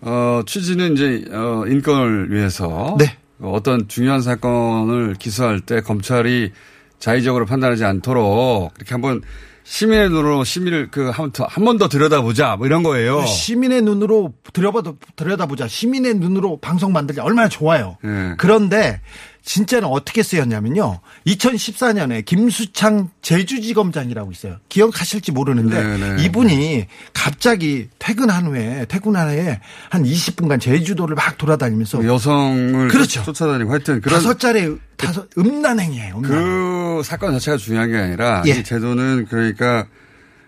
어, 0.00 0.42
취지는 0.46 0.94
이제 0.94 1.24
어, 1.30 1.64
인권을 1.68 2.32
위해서 2.32 2.96
네. 2.98 3.16
어떤 3.40 3.86
중요한 3.86 4.20
사건을 4.20 5.14
기소할 5.14 5.60
때 5.60 5.80
검찰이 5.80 6.50
자의적으로 6.98 7.46
판단하지 7.46 7.84
않도록 7.84 8.72
이렇게 8.76 8.94
한번 8.94 9.22
시민의 9.64 10.10
눈으로 10.10 10.44
심의를 10.44 10.90
그한한 10.90 11.32
번 11.64 11.78
더 11.78 11.88
들여다보자 11.88 12.56
뭐 12.56 12.66
이런 12.66 12.82
거예요. 12.82 13.24
시민의 13.24 13.82
눈으로 13.82 14.34
들여봐도 14.52 14.96
들여다보자. 15.16 15.68
시민의 15.68 16.14
눈으로 16.14 16.58
방송 16.60 16.92
만들자 16.92 17.24
얼마나 17.24 17.48
좋아요. 17.48 17.96
네. 18.02 18.34
그런데 18.36 19.00
진짜는 19.44 19.86
어떻게 19.88 20.22
쓰였냐면요. 20.22 21.00
2014년에 21.26 22.24
김수창 22.24 23.10
제주지검장이라고 23.20 24.32
있어요. 24.32 24.56
기억하실지 24.70 25.32
모르는데 25.32 25.82
네, 25.82 25.98
네. 25.98 26.24
이분이 26.24 26.86
갑자기 27.12 27.88
퇴근한 27.98 28.46
후에 28.46 28.86
퇴근한 28.88 29.28
후에 29.28 29.60
한 29.90 30.02
20분간 30.02 30.60
제주도를 30.60 31.14
막 31.14 31.36
돌아다니면서 31.36 32.06
여성을 32.06 32.88
그렇죠. 32.88 33.22
쫓아다니고 33.22 33.70
하여튼 33.70 34.00
그런 34.00 34.18
다섯 34.18 34.38
자리 34.40 34.76
다섯 34.96 35.28
음란행이에요. 35.36 36.16
음란. 36.16 36.30
그 36.30 37.02
사건 37.04 37.32
자체가 37.32 37.58
중요한 37.58 37.90
게 37.90 37.98
아니라 37.98 38.42
예. 38.46 38.52
이 38.52 38.64
제도는 38.64 39.26
그러니까 39.28 39.86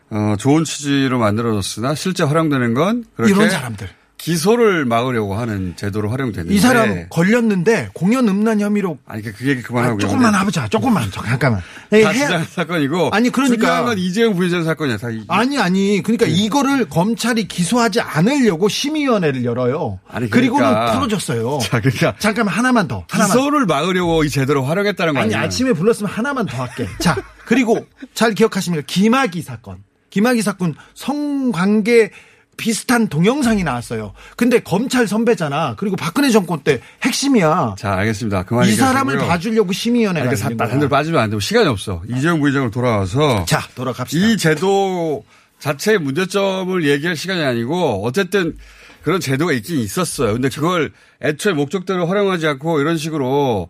어, 0.09 0.37
좋은 0.39 0.65
취지로 0.65 1.19
만들어졌으나 1.19 1.95
실제 1.95 2.25
활용되는 2.25 2.73
건 2.73 3.05
이런 3.19 3.51
사람들. 3.51 3.89
기소를 4.19 4.87
막으려고 4.87 5.35
하는 5.35 5.75
제도로 5.77 6.09
활용됐는데 6.11 6.55
이 6.55 6.59
사람 6.59 7.07
걸렸는데 7.11 7.91
공연 7.93 8.27
음란 8.29 8.61
혐의로 8.61 8.99
아니 9.07 9.23
그 9.23 9.47
얘기 9.47 9.63
그만하고 9.63 9.97
아, 9.97 9.99
조금만 9.99 10.35
해보자. 10.35 10.69
조금만 10.69 11.11
잠깐만. 11.11 11.61
예, 11.93 12.03
다 12.03 12.11
해야- 12.11 12.27
시장 12.27 12.45
사건이고 12.45 13.11
아니, 13.13 13.31
그러니까. 13.31 13.57
중요한 13.57 13.85
건 13.85 13.99
이재용 13.99 14.35
부회장 14.35 14.65
사건이야. 14.65 14.97
다 14.97 15.11
이- 15.11 15.25
아니 15.29 15.59
아니 15.59 16.03
그러니까 16.03 16.27
이거를 16.27 16.89
검찰이 16.89 17.47
기소하지 17.47 18.01
않으려고 18.01 18.69
심의위원회를 18.69 19.45
열어요. 19.45 20.01
아니, 20.09 20.31
그리고는 20.31 20.67
그러니까. 20.67 20.93
풀어줬어요. 20.95 21.59
자, 21.63 21.81
그러니까 21.81 22.15
잠깐만 22.19 22.55
하나만 22.55 22.89
더. 22.89 23.05
하나만. 23.11 23.37
기소를 23.37 23.67
막으려고 23.67 24.25
이 24.25 24.31
제도를 24.31 24.67
활용했다는 24.67 25.13
거 25.15 25.21
아니 25.21 25.35
아니야? 25.35 25.47
아침에 25.47 25.73
불렀으면 25.75 26.11
하나만 26.11 26.47
더 26.47 26.63
할게. 26.65 26.89
자 26.99 27.17
그리고 27.45 27.87
잘 28.15 28.33
기억하십니까? 28.35 28.85
김학의 28.87 29.43
사건. 29.43 29.79
김학의 30.11 30.41
사건 30.43 30.75
성관계 30.95 32.11
비슷한 32.57 33.09
동영상이 33.09 33.63
나왔어요. 33.65 34.13
근데 34.37 34.59
검찰 34.61 35.07
선배잖아. 35.07 35.75
그리고 35.77 35.97
박근혜 35.97 36.31
정권 36.31 36.61
때 36.61 36.81
핵심이야. 37.03 37.75
자, 37.79 37.93
알겠습니다. 37.95 38.45
그만 38.45 38.67
이 38.67 38.73
사람을 38.73 39.15
얘기하시고요. 39.15 39.29
봐주려고 39.29 39.73
심의위원회가 39.73 40.25
거야. 40.57 40.69
단들 40.69 40.89
빠지면 40.89 41.21
안 41.21 41.31
되고 41.31 41.41
시간이 41.41 41.69
없어. 41.69 42.03
이재용 42.09 42.41
부회장으로 42.41 42.71
돌아와서 42.71 43.45
자 43.47 43.61
돌아갑시다. 43.75 44.27
이 44.27 44.37
제도 44.37 45.25
자체의 45.59 45.99
문제점을 45.99 46.85
얘기할 46.89 47.17
시간이 47.17 47.43
아니고 47.43 48.05
어쨌든 48.07 48.57
그런 49.03 49.21
제도가 49.21 49.53
있긴 49.53 49.79
있었어요. 49.79 50.33
근데 50.33 50.49
그걸 50.49 50.93
애초에 51.23 51.53
목적대로 51.53 52.07
활용하지 52.07 52.47
않고 52.47 52.81
이런 52.81 52.97
식으로 52.99 53.69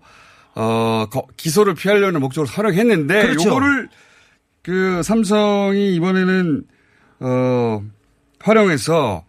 어 0.55 1.07
거- 1.11 1.27
기소를 1.37 1.75
피하려는 1.75 2.20
목적으로 2.20 2.51
활용했는데 2.51 3.22
그렇죠. 3.22 3.49
요거를 3.51 3.88
그 4.62 5.03
삼성이 5.03 5.94
이번에는 5.94 6.62
어, 7.20 7.83
활용해서 8.47 9.25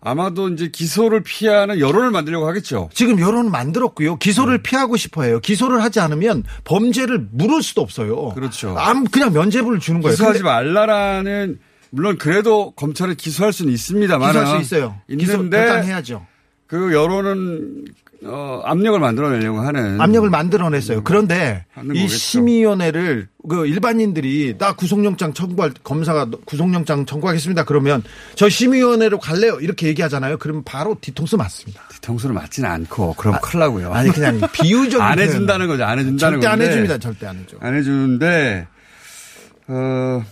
아마도 0.00 0.50
이제 0.50 0.68
기소를 0.68 1.22
피하는 1.22 1.80
여론을 1.80 2.10
만들려고 2.10 2.46
하겠죠. 2.46 2.90
지금 2.92 3.18
여론을 3.18 3.50
만들었고요. 3.50 4.18
기소를 4.18 4.62
피하고 4.62 4.96
싶어해요. 4.98 5.40
기소를 5.40 5.82
하지 5.82 5.98
않으면 6.00 6.44
범죄를 6.64 7.28
물을 7.32 7.62
수도 7.62 7.80
없어요. 7.80 8.30
그렇죠. 8.34 8.76
아무 8.78 9.06
그냥 9.10 9.32
면죄부를 9.32 9.80
주는 9.80 10.02
거예요. 10.02 10.12
기소하지 10.12 10.42
말라라는 10.42 11.58
물론 11.88 12.18
그래도 12.18 12.72
검찰은 12.72 13.14
기소할 13.14 13.52
수는 13.52 13.72
있습니다만 13.72 14.32
기소할 14.32 14.56
수 14.56 14.62
있어요. 14.62 14.96
기소 15.08 15.32
있는데 15.34 15.60
일단 15.62 15.84
해야죠. 15.84 16.26
그 16.66 16.92
여론은 16.92 17.84
어, 18.26 18.62
압력을 18.64 18.98
만들어내려고 18.98 19.60
하는 19.60 20.00
압력을 20.00 20.30
만들어냈어요. 20.30 21.04
그런데 21.04 21.66
이 21.76 21.86
거겠죠. 21.88 22.08
심의위원회를 22.08 23.28
그 23.46 23.66
일반인들이 23.66 24.56
나 24.56 24.72
구속영장 24.74 25.34
청구할 25.34 25.74
검사가 25.84 26.30
구속영장 26.46 27.04
청구하겠습니다. 27.04 27.64
그러면 27.64 28.02
저 28.34 28.48
심의위원회로 28.48 29.18
갈래요. 29.18 29.58
이렇게 29.60 29.88
얘기하잖아요. 29.88 30.38
그러면 30.38 30.64
바로 30.64 30.96
뒤통수 31.02 31.36
맞습니다. 31.36 31.82
뒤통수를 31.90 32.34
맞지는 32.34 32.70
않고 32.70 33.12
그럼 33.18 33.36
큰일 33.42 33.60
나고요. 33.60 33.92
아니 33.92 34.08
그냥 34.10 34.40
비유적인 34.54 35.02
안. 35.02 35.18
해준다는 35.18 35.66
거죠. 35.66 35.84
안 35.84 35.98
해준다는 35.98 36.18
절대 36.40 36.46
안 36.46 36.58
건데. 36.58 36.68
해줍니다. 36.70 36.98
절대 36.98 37.26
안 37.26 37.36
해줘. 37.36 37.56
안 37.60 37.74
해주는데 37.76 38.66
어 39.68 40.24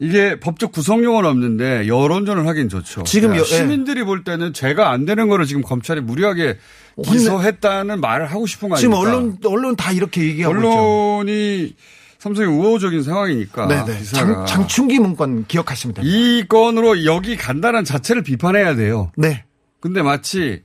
이게 0.00 0.38
법적 0.38 0.70
구성용은 0.72 1.24
없는데 1.24 1.88
여론전을 1.88 2.46
하긴 2.46 2.68
좋죠. 2.68 3.02
지금 3.02 3.34
여- 3.34 3.40
예. 3.40 3.44
시민들이 3.44 4.04
볼 4.04 4.22
때는 4.22 4.52
죄가 4.52 4.90
안 4.90 5.04
되는 5.04 5.28
거를 5.28 5.44
지금 5.44 5.62
검찰이 5.62 6.00
무리하게 6.00 6.58
기소했다는 7.04 8.00
말을 8.00 8.26
하고 8.26 8.46
싶은 8.46 8.68
거 8.68 8.76
지금 8.76 8.94
아닙니까? 8.94 9.16
언론 9.16 9.38
언론 9.44 9.76
다 9.76 9.90
이렇게 9.92 10.22
얘기하고 10.22 10.54
있죠. 10.56 10.68
언론이 10.68 11.74
삼성이 12.18 12.48
우호적인 12.48 13.02
상황이니까 13.02 13.66
네네. 13.66 13.98
기사가. 13.98 14.44
장, 14.44 14.46
장충기 14.46 14.98
문건 15.00 15.46
기억하시면 15.46 15.94
됩니다. 15.94 16.16
이 16.16 16.44
건으로 16.48 17.04
여기 17.04 17.36
간다는 17.36 17.84
자체를 17.84 18.22
비판해야 18.22 18.76
돼요. 18.76 19.10
네. 19.16 19.44
근데 19.80 20.02
마치 20.02 20.62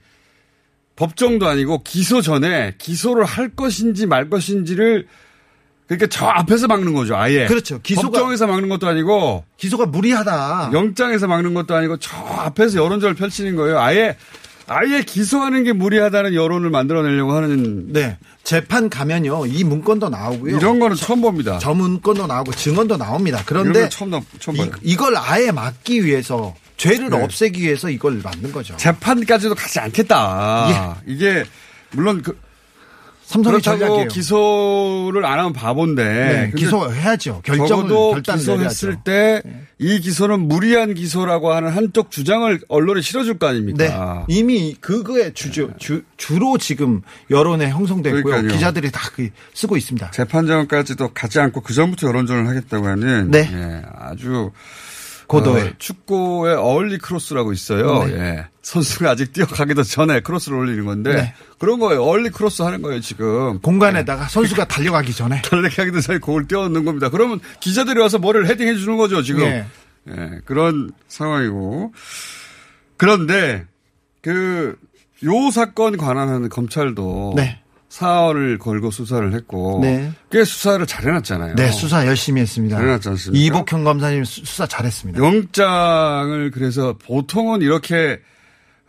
법정도 0.96 1.48
아니고 1.48 1.82
기소 1.84 2.22
전에 2.22 2.76
기소를 2.78 3.26
할 3.26 3.50
것인지 3.50 4.06
말 4.06 4.30
것인지를 4.30 5.08
그러니까 5.98 6.08
저 6.08 6.26
앞에서 6.26 6.68
막는 6.68 6.94
거죠, 6.94 7.16
아예. 7.16 7.46
그렇죠. 7.46 7.80
기소가- 7.82 8.04
법정에서 8.14 8.48
막는 8.48 8.70
것도 8.70 8.88
아니고 8.88 9.44
기소가 9.58 9.86
무리하다. 9.86 10.72
영장에서 10.74 11.28
막는 11.28 11.54
것도 11.54 11.76
아니고 11.76 11.98
저 11.98 12.16
앞에서 12.18 12.84
여론전을 12.84 13.16
펼치는 13.16 13.56
거예요. 13.56 13.80
아예 13.80 14.16
아예 14.68 15.04
기소하는 15.04 15.66
게 15.66 15.74
무리하다는 15.74 16.34
여론을 16.36 16.70
만들어내려고 16.70 17.34
하는 17.34 17.92
네. 17.92 18.18
재판 18.44 18.90
가면요. 18.90 19.46
이 19.46 19.64
문건도 19.64 20.10
나오고요. 20.10 20.56
이런 20.58 20.80
거는 20.80 20.96
처음 20.96 21.22
봅니다. 21.22 21.60
저 21.60 21.74
문건도 21.74 22.28
나오고 22.28 22.54
증언도 22.54 22.98
나옵니다. 22.98 23.42
그런데 23.46 23.82
건 23.82 23.90
처음 23.90 24.10
나- 24.12 24.22
처음 24.40 24.56
봐요. 24.58 24.72
이, 24.82 24.96
걸 24.96 25.16
아예 25.18 25.52
막기 25.52 26.06
위해서 26.06 26.56
죄를 26.78 27.10
네. 27.10 27.22
없애기 27.22 27.62
위해서 27.62 27.90
이걸 27.90 28.22
만든 28.24 28.52
거죠. 28.54 28.76
재판까지도 28.78 29.54
가지 29.54 29.80
않겠다. 29.80 30.98
이게 31.06 31.44
물론 31.92 32.22
그 32.22 32.38
그렇다고 33.42 33.80
전략이에요. 33.80 34.08
기소를 34.10 35.26
안 35.26 35.40
하면 35.40 35.54
바본데 35.54 36.04
네, 36.04 36.52
기소해야죠. 36.56 37.42
결정을 37.44 37.68
적어도 37.68 38.12
결단을 38.12 38.40
기소했을 38.40 38.98
내려야죠. 39.04 39.44
때이 39.84 40.00
기소는 40.02 40.48
무리한 40.48 40.94
기소라고 40.94 41.52
하는 41.54 41.70
한쪽 41.70 42.12
주장을 42.12 42.60
언론에 42.68 43.02
실어줄 43.02 43.40
거 43.40 43.48
네. 43.48 43.52
아닙니까? 43.52 44.26
이미 44.28 44.76
그거에 44.80 45.34
주죠. 45.34 45.72
주, 45.80 46.04
주로 46.18 46.58
지금 46.58 47.02
여론에 47.32 47.70
형성됐고요. 47.70 48.24
그러니까요. 48.24 48.54
기자들이 48.54 48.92
다 48.92 49.10
그- 49.16 49.30
쓰고 49.54 49.78
있습니다. 49.78 50.12
재판정까지도 50.12 51.10
가지 51.14 51.40
않고 51.40 51.62
그 51.62 51.74
전부터 51.74 52.08
여론전을 52.08 52.48
하겠다고 52.48 52.86
하는 52.88 53.32
네. 53.32 53.50
예, 53.52 53.82
아주 53.98 54.52
고도의. 55.34 55.64
어, 55.68 55.72
축구의 55.78 56.56
어울리 56.56 56.98
크로스라고 56.98 57.54
있어요. 57.54 58.06
네. 58.06 58.14
예. 58.14 58.48
선수가 58.62 59.10
아직 59.12 59.34
뛰어가기도 59.34 59.84
전에 59.84 60.22
크로스를 60.22 60.58
올리는 60.58 60.86
건데 60.86 61.14
네. 61.14 61.34
그런 61.60 61.80
거예요. 61.80 62.02
early 62.04 62.30
크로스 62.30 62.62
하는 62.62 62.82
거예요 62.82 63.02
지금. 63.02 63.60
공간에다가 63.60 64.28
선수가 64.28 64.66
달려가기 64.66 65.14
전에 65.14 65.42
달리기하기도 65.50 66.02
전에 66.02 66.20
공을 66.20 66.48
띄워넣는 66.48 66.86
겁니다. 66.86 67.10
그러면 67.10 67.40
기자들이 67.60 68.00
와서 68.00 68.20
머리를 68.20 68.48
헤딩해 68.48 68.76
주는 68.76 68.98
거죠 68.98 69.22
지금. 69.22 69.42
네. 69.44 69.66
예, 70.10 70.40
그런 70.46 70.92
상황이고. 71.08 71.94
그런데 72.98 73.66
그 74.22 74.78
요 75.24 75.52
사건 75.52 75.98
관할하는 75.98 76.50
검찰도 76.50 77.34
네. 77.36 77.60
사활을 77.94 78.58
걸고 78.58 78.90
수사를 78.90 79.34
했고 79.34 79.78
네. 79.84 80.12
꽤 80.32 80.44
수사를 80.44 80.84
잘 80.88 81.06
해놨잖아요. 81.06 81.54
네, 81.56 81.70
수사 81.70 82.08
열심히 82.08 82.42
했습니다. 82.42 82.76
잘 82.76 82.86
해놨지 82.88 83.10
않습니까? 83.10 83.46
이복현 83.46 83.84
검사님 83.84 84.24
수- 84.26 84.44
수사 84.44 84.66
잘했습니다. 84.66 85.24
영장을 85.24 86.50
그래서 86.50 86.96
보통은 87.06 87.62
이렇게 87.62 88.20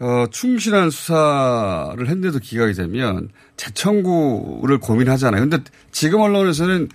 어, 0.01 0.25
충실한 0.31 0.88
수사를 0.88 1.99
했는데도 2.01 2.38
기각이 2.38 2.73
되면 2.73 3.29
재청구를 3.59 4.79
고민하잖아요. 4.79 5.43
근데 5.43 5.59
지금 5.93 6.21
언론에서는 6.23 6.88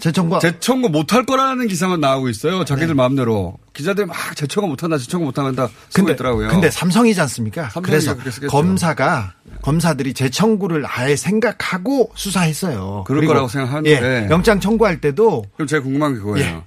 재청구 0.00 0.38
재청구 0.40 0.88
못할 0.88 1.24
거라는 1.24 1.68
기사만 1.68 2.00
나오고 2.00 2.28
있어요. 2.28 2.64
자기들 2.64 2.94
마음대로 2.94 3.58
기자들이 3.74 4.06
막 4.06 4.16
재청구 4.34 4.68
못한다, 4.68 4.98
재청구 4.98 5.26
못한다 5.26 5.68
쓰고 5.90 6.06
근데, 6.06 6.12
있더라고요. 6.12 6.48
근데 6.48 6.70
삼성이지 6.70 7.20
않습니까? 7.20 7.68
그래서. 7.82 8.16
검사가 8.48 9.34
검사들이 9.62 10.14
재청구를 10.14 10.84
아예 10.86 11.16
생각하고 11.16 12.12
수사했어요. 12.14 13.04
그럴 13.06 13.26
거라고 13.26 13.48
생각하는데. 13.48 13.90
예, 13.90 14.28
영장 14.30 14.58
청구할 14.58 15.00
때도 15.00 15.44
그럼 15.54 15.68
제가 15.68 15.82
궁금한 15.82 16.14
게 16.14 16.20
그거예요. 16.20 16.46
예. 16.46 16.62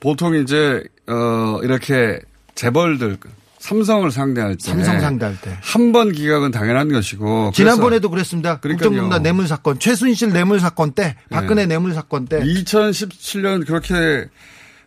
보통 0.00 0.34
이제 0.34 0.82
어 1.06 1.60
이렇게 1.62 2.18
재벌들 2.54 3.18
삼성을 3.60 4.10
상대할 4.10 4.56
때 4.56 4.64
삼성 4.70 4.98
상대할 5.00 5.40
때 5.40 5.56
한 5.62 5.92
번 5.92 6.12
기각은 6.12 6.50
당연한 6.50 6.90
것이고 6.90 7.52
지난번에도 7.54 8.08
그랬습니다. 8.10 8.58
국정농단 8.60 9.22
뇌물 9.22 9.46
사건, 9.46 9.78
최순실 9.78 10.32
뇌물 10.32 10.60
사건 10.60 10.92
때, 10.92 11.16
박근혜 11.30 11.66
뇌물 11.66 11.92
사건 11.94 12.26
때 12.26 12.40
2017년 12.40 13.66
그렇게 13.66 14.28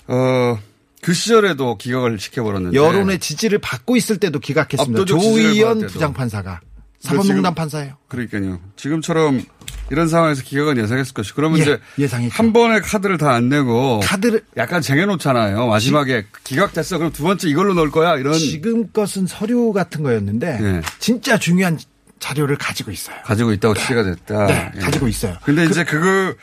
어 0.08 0.58
그 1.04 1.12
시절에도 1.14 1.78
기각을 1.78 2.18
시켜버렸는데 2.18 2.78
여론의 2.78 3.20
지지를 3.20 3.58
받고 3.60 3.98
있을 3.98 4.16
때도 4.20 4.40
기각했습니다. 4.40 5.04
조의연. 5.04 5.86
부장판사가 5.88 6.62
사법농단 7.02 7.36
지금- 7.44 7.54
판사예요. 7.56 7.98
그러니까요. 8.08 8.62
지금처럼 8.78 9.44
이런 9.92 10.08
상황에서 10.08 10.44
기각은 10.44 10.78
예상했을 10.78 11.14
것이. 11.14 11.34
그러면 11.34 11.60
예, 11.60 11.62
이제 11.64 11.80
예상했죠. 12.00 12.34
한 12.36 12.54
번에 12.54 12.80
카드를 12.80 13.18
다 13.18 13.34
안 13.34 13.50
내고 13.50 14.00
카드를 14.04 14.42
약간 14.58 14.82
쟁여놓잖아요. 14.82 15.68
마지막에 15.68 16.26
기각됐어. 16.44 16.98
그럼 16.98 17.12
두 17.12 17.24
번째 17.24 17.48
이걸로 17.50 17.74
넣을 17.74 17.90
거야. 17.92 18.16
이런 18.18 18.34
지금 18.34 18.88
것은 18.92 19.26
서류 19.28 19.72
같은 19.74 20.04
거였는데 20.04 20.60
예. 20.62 20.82
진짜 21.00 21.38
중요한 21.38 21.78
자료를 22.20 22.58
가지고 22.58 22.92
있어요. 22.92 23.18
가지고 23.26 23.52
있다고 23.54 23.74
취재가 23.76 24.04
됐다. 24.04 24.46
네, 24.48 24.72
예. 24.76 24.80
가지고 24.80 25.08
있어요. 25.08 25.36
근데 25.44 25.66
이제 25.66 25.84
그거 25.84 26.34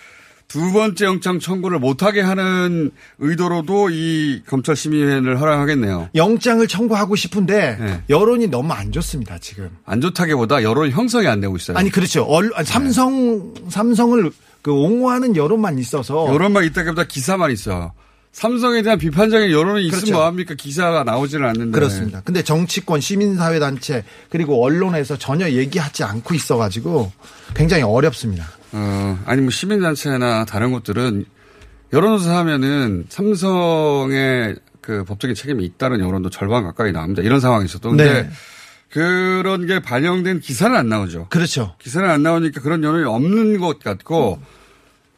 두 0.50 0.72
번째 0.72 1.04
영장 1.04 1.38
청구를 1.38 1.78
못하게 1.78 2.20
하는 2.22 2.90
의도로도 3.20 3.90
이 3.90 4.42
검찰 4.48 4.74
심의위원회를 4.74 5.40
허락하겠네요. 5.40 6.08
영장을 6.16 6.66
청구하고 6.66 7.14
싶은데 7.14 7.76
네. 7.78 8.02
여론이 8.10 8.48
너무 8.48 8.72
안 8.72 8.90
좋습니다 8.90 9.38
지금. 9.38 9.70
안 9.86 10.00
좋다기보다 10.00 10.64
여론 10.64 10.90
형성이 10.90 11.28
안 11.28 11.40
되고 11.40 11.54
있어요. 11.54 11.76
아니 11.78 11.88
그렇죠. 11.88 12.24
얼- 12.24 12.50
아니, 12.56 12.66
삼성 12.66 13.54
삼성을 13.68 14.28
그 14.60 14.72
옹호하는 14.72 15.36
여론만 15.36 15.78
있어서 15.78 16.26
여론만 16.26 16.64
있다기보다 16.64 17.04
기사만 17.04 17.52
있어. 17.52 17.92
삼성에 18.32 18.82
대한 18.82 18.98
비판적인 18.98 19.52
여론이 19.52 19.82
있으면 19.86 20.00
그렇죠. 20.00 20.14
뭐합니까? 20.14 20.54
기사가 20.54 21.04
나오지는 21.04 21.48
않는데. 21.48 21.72
그렇습니다. 21.72 22.22
근데 22.24 22.42
정치권, 22.42 23.00
시민사회단체 23.00 24.02
그리고 24.30 24.64
언론에서 24.64 25.16
전혀 25.16 25.48
얘기하지 25.48 26.02
않고 26.04 26.34
있어가지고 26.34 27.10
굉장히 27.54 27.82
어렵습니다. 27.84 28.46
어, 28.72 29.18
아니 29.26 29.40
뭐 29.40 29.50
시민단체나 29.50 30.44
다른 30.44 30.70
곳들은 30.72 31.24
여론조사 31.92 32.36
하면은 32.38 33.06
삼성의 33.08 34.56
그 34.80 35.04
법적인 35.04 35.34
책임이 35.34 35.64
있다는 35.64 36.00
여론도 36.00 36.30
절반 36.30 36.64
가까이 36.64 36.92
나옵니다. 36.92 37.22
이런 37.22 37.40
상황에서도. 37.40 37.90
근데 37.90 38.22
네. 38.22 38.30
그런 38.90 39.66
게 39.66 39.80
반영된 39.80 40.40
기사는 40.40 40.76
안 40.76 40.88
나오죠. 40.88 41.26
그렇죠. 41.30 41.74
기사는 41.78 42.08
안 42.08 42.22
나오니까 42.22 42.60
그런 42.60 42.82
여론이 42.82 43.04
없는 43.04 43.60
것 43.60 43.78
같고, 43.78 44.40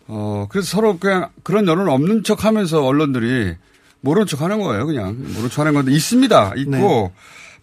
어, 0.08 0.46
그래서 0.50 0.68
서로 0.68 0.98
그냥 0.98 1.30
그런 1.42 1.66
여론 1.66 1.88
없는 1.88 2.22
척 2.22 2.44
하면서 2.44 2.84
언론들이 2.84 3.54
모른 4.00 4.26
척 4.26 4.42
하는 4.42 4.60
거예요. 4.60 4.86
그냥 4.86 5.16
모른 5.34 5.48
척 5.48 5.60
하는 5.60 5.74
건데 5.74 5.92
있습니다. 5.92 6.54
있고, 6.56 6.70
네. 6.70 7.12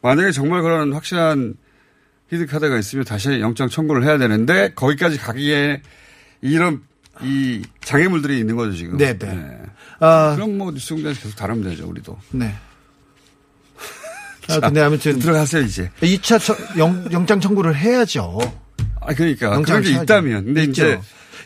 만약에 0.02 0.32
정말 0.32 0.62
그런 0.62 0.94
확실한 0.94 1.56
히드카드가 2.32 2.78
있으면 2.78 3.06
다시 3.06 3.40
영장 3.40 3.70
청구를 3.70 4.04
해야 4.04 4.18
되는데 4.18 4.72
거기까지 4.76 5.18
가기에 5.18 5.82
이런 6.42 6.82
이 7.22 7.62
장애물들이 7.82 8.40
있는 8.40 8.56
거죠 8.56 8.74
지금. 8.76 8.98
네, 8.98 9.18
네. 9.18 9.58
아, 10.00 10.34
그럼 10.36 10.58
뭐 10.58 10.72
뉴스 10.72 10.94
공장에서 10.94 11.22
계속 11.22 11.36
다루면 11.36 11.70
되죠 11.70 11.88
우리도. 11.88 12.18
네. 12.32 12.54
아, 14.48 14.60
근데 14.60 14.82
아무튼 14.82 15.20
들어가세요 15.20 15.62
이제. 15.64 15.92
2차 16.02 16.40
청, 16.40 16.56
영, 16.78 17.06
영장 17.12 17.40
청구를 17.40 17.76
해야죠. 17.76 18.40
아 19.02 19.14
그러니까 19.14 19.62
그런 19.62 19.82
게. 19.84 19.92
있다면. 19.92 20.46
근데 20.46 20.64
있죠. 20.64 20.72
이제 20.72 21.00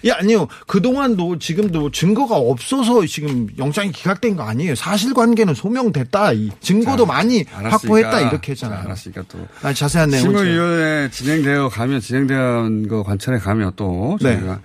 예, 0.05 0.11
아니요. 0.11 0.47
그동안도 0.67 1.39
지금도 1.39 1.91
증거가 1.91 2.35
없어서 2.35 3.05
지금 3.05 3.47
영장이 3.57 3.91
기각된 3.91 4.35
거 4.35 4.43
아니에요. 4.43 4.75
사실관계는 4.75 5.53
소명됐다. 5.53 6.33
이 6.33 6.49
증거도 6.59 7.05
많이 7.05 7.45
알았으니까. 7.51 7.69
확보했다. 7.69 8.19
이렇게 8.21 8.51
했잖아요. 8.51 8.79
자, 8.79 8.85
알았으니까 8.85 9.23
또. 9.29 9.47
아, 9.61 9.73
자세한 9.73 10.09
내용은 10.09 10.31
제가- 10.33 10.37
실무위원회 10.39 11.09
진행되어 11.11 11.69
가면, 11.69 12.01
진행된 12.01 12.87
거 12.89 13.03
관찰에 13.03 13.37
가면 13.37 13.73
또 13.75 14.17
네. 14.21 14.35
저희가 14.37 14.59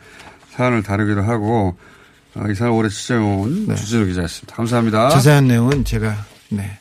사안을 0.57 0.83
다루기도 0.83 1.23
하고, 1.23 1.77
어, 2.35 2.45
이 2.51 2.55
사안 2.55 2.73
오래 2.73 2.89
취재해온 2.89 3.75
주진우 3.77 4.07
기자였습니다. 4.07 4.55
감사합니다. 4.57 5.09
네. 5.09 5.15
자세한 5.15 5.47
내용은 5.47 5.85
제가 5.85 6.17
네. 6.51 6.79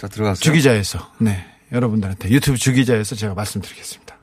자, 0.00 0.08
들어갔어요. 0.08 0.40
주기자에서 0.40 1.12
네. 1.18 1.44
여러분들한테 1.72 2.28
유튜브 2.30 2.58
주기자에서 2.58 3.14
제가 3.14 3.34
말씀드리겠습니다. 3.34 4.13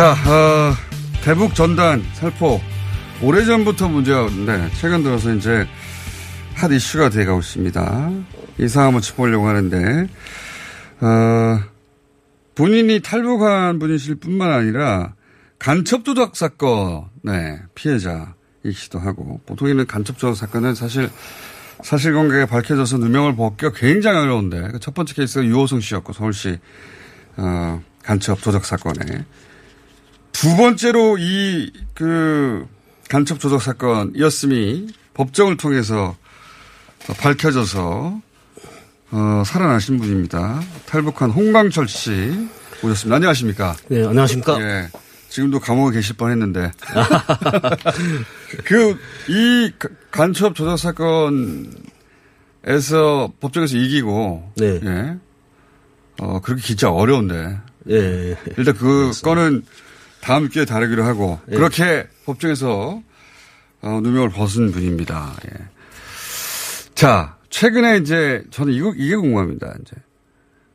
자, 0.00 0.12
어, 0.12 0.72
대북 1.22 1.54
전단 1.54 2.02
살포 2.14 2.58
오래전부터 3.20 3.86
문제였는데 3.90 4.70
최근 4.78 5.02
들어서 5.02 5.30
이제 5.34 5.66
핫 6.54 6.72
이슈가 6.72 7.10
돼가고 7.10 7.40
있습니다. 7.40 8.10
이 8.56 8.66
사안 8.66 8.86
한번 8.86 9.02
짚어보려고 9.02 9.46
하는데 9.46 10.08
어, 11.02 11.60
본인이 12.54 13.00
탈북한 13.00 13.78
분이실 13.78 14.14
뿐만 14.14 14.50
아니라 14.50 15.12
간첩 15.58 16.06
조작 16.06 16.34
사건 16.34 17.10
네, 17.20 17.60
피해자이기도 17.74 19.00
하고 19.00 19.42
보통에는 19.44 19.86
간첩 19.86 20.16
조작 20.16 20.34
사건은 20.34 20.74
사실 20.74 21.10
사실관계가 21.82 22.46
밝혀져서 22.46 22.96
누명을 22.96 23.36
벗기가 23.36 23.72
굉장히 23.74 24.20
어려운데 24.20 24.62
그첫 24.68 24.94
번째 24.94 25.12
케이스가 25.12 25.44
유호성 25.44 25.80
씨였고 25.80 26.14
서울시 26.14 26.58
어, 27.36 27.82
간첩 28.02 28.40
조작 28.40 28.64
사건에 28.64 29.26
두 30.40 30.56
번째로 30.56 31.16
이 31.18 31.70
그 31.94 32.66
간첩 33.10 33.38
조작 33.40 33.60
사건 33.60 34.12
이었음이 34.16 34.88
법정을 35.12 35.56
통해서 35.58 36.16
밝혀져서 37.18 38.20
어, 39.10 39.42
살아나신 39.44 39.98
분입니다. 39.98 40.62
탈북한 40.86 41.30
홍강철 41.30 41.88
씨 41.88 42.48
오셨습니다. 42.82 43.16
안녕하십니까? 43.16 43.76
네, 43.88 44.06
안녕하십니까? 44.06 44.58
예. 44.62 44.88
지금도 45.28 45.60
감옥에 45.60 45.96
계실 45.96 46.16
뻔 46.16 46.30
했는데 46.30 46.72
그 48.64 48.96
이 49.28 49.70
간첩 50.10 50.54
조작 50.54 50.78
사건에서 50.78 51.72
법정에서 53.40 53.76
이기고 53.76 54.52
네. 54.56 54.80
예. 54.82 55.16
어 56.20 56.40
그렇게 56.40 56.62
진짜 56.62 56.90
어려운데 56.90 57.58
예. 57.90 58.36
일단 58.56 58.74
그 58.74 59.10
건은 59.22 59.64
다음 60.20 60.48
기회에 60.48 60.64
다루기로 60.64 61.04
하고 61.04 61.38
예. 61.50 61.56
그렇게 61.56 62.06
법정에서 62.26 63.02
어, 63.82 64.00
누명을 64.02 64.28
벗은 64.30 64.72
분입니다. 64.72 65.34
예. 65.46 65.50
자 66.94 67.36
최근에 67.48 67.98
이제 67.98 68.44
저는 68.50 68.72
이거 68.72 68.92
이게 68.96 69.16
궁금합니다. 69.16 69.74
이제 69.80 69.96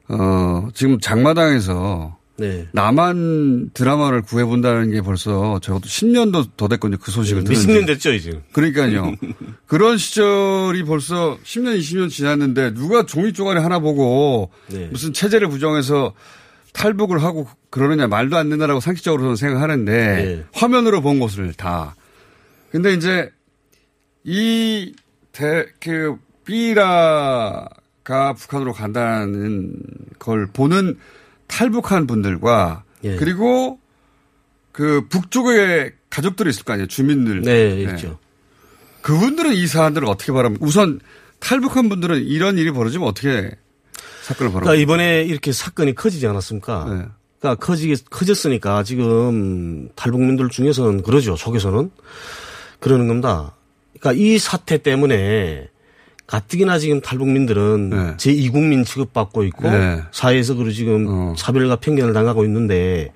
어 0.08 0.68
지금 0.74 1.00
장마당에서 1.00 2.18
네. 2.38 2.68
남한 2.74 3.70
드라마를 3.74 4.22
구해본다는 4.24 4.91
게 4.91 5.02
벌써 5.02 5.60
적어도 5.62 5.88
10년도 5.88 6.50
더 6.58 6.68
됐거든요. 6.68 6.98
그 7.00 7.12
소식을 7.12 7.43
몇 7.43 7.46
들은 7.48 7.60
십 7.62 7.68
지. 7.68 7.74
년 7.74 7.86
됐죠, 7.86 8.12
이제. 8.14 8.41
그러니까요. 8.52 9.16
그런 9.68 9.98
시절이 9.98 10.84
벌써 10.84 11.38
10년, 11.43 11.80
20년 11.80 12.10
지났는데 12.10 12.74
누가 12.74 13.06
종이 13.06 13.32
쪼가리 13.32 13.60
하나 13.62 13.80
보고 13.80 14.52
네. 14.68 14.89
무슨 14.91 15.14
체제를 15.14 15.48
부정해서 15.48 16.14
탈북을 16.76 17.24
하고 17.24 17.48
그러느냐 17.70 18.08
말도 18.08 18.36
안 18.38 18.50
된다라고 18.50 18.82
상식적으로는 18.82 19.38
생각하는데 19.38 19.92
네. 19.92 20.46
화면으로 20.54 21.02
본 21.02 21.20
것을 21.20 21.54
다. 21.54 21.96
근데 22.70 22.94
이제 22.94 23.32
이 24.26 24.94
대, 25.32 25.66
그 25.80 26.18
삐라가 26.44 27.70
북한으로 28.38 28.74
간다는 28.74 29.74
걸 30.20 30.48
보는 30.48 30.98
탈북한 31.48 32.08
분들과 32.08 32.84
예. 33.06 33.16
그리고 33.16 33.80
그 34.72 35.08
북쪽에 35.08 35.94
가족들이 36.10 36.50
있을 36.50 36.66
거 36.66 36.74
아니에요. 36.74 36.88
주민들. 36.88 37.42
네, 37.42 37.82
있죠. 37.84 38.20
그분들은 39.02 39.54
이 39.54 39.68
사안들을 39.68 40.08
어떻게 40.08 40.34
바랍니까? 40.34 40.66
우선 40.66 41.00
탈북한 41.40 41.88
분들은 41.88 42.24
이런 42.24 42.58
일이 42.58 42.72
벌어지면 42.72 43.08
어떻게 43.08 43.52
사건을 44.26 44.52
벌어? 44.52 44.64
그러니까 44.64 44.82
이번에 44.82 45.22
이렇게 45.24 45.52
사건이 45.52 45.94
커지지 45.94 46.26
않았습니까? 46.26 46.86
네. 46.90 47.06
그러니까 47.40 47.66
커지게 47.66 47.96
커졌으니까 48.10 48.82
지금 48.84 49.90
탈북민들 49.96 50.50
중에서는 50.50 51.04
그러죠. 51.04 51.36
속에서는 51.36 51.92
그러는 52.80 53.08
겁니다. 53.08 53.56
그러니까 54.00 54.14
이 54.24 54.40
사태 54.40 54.80
때문에 54.80 55.70
가뜩이나 56.26 56.80
지금 56.80 57.02
탈북민들은 57.02 58.16
제 58.18 58.34
2국민 58.34 58.84
취급받고 58.84 59.44
있고 59.44 59.70
네. 59.70 60.02
사회에서 60.12 60.56
그리고 60.56 60.72
지금 60.72 61.36
차별과 61.36 61.76
편견을 61.76 62.14
당하고 62.14 62.44
있는데 62.46 63.14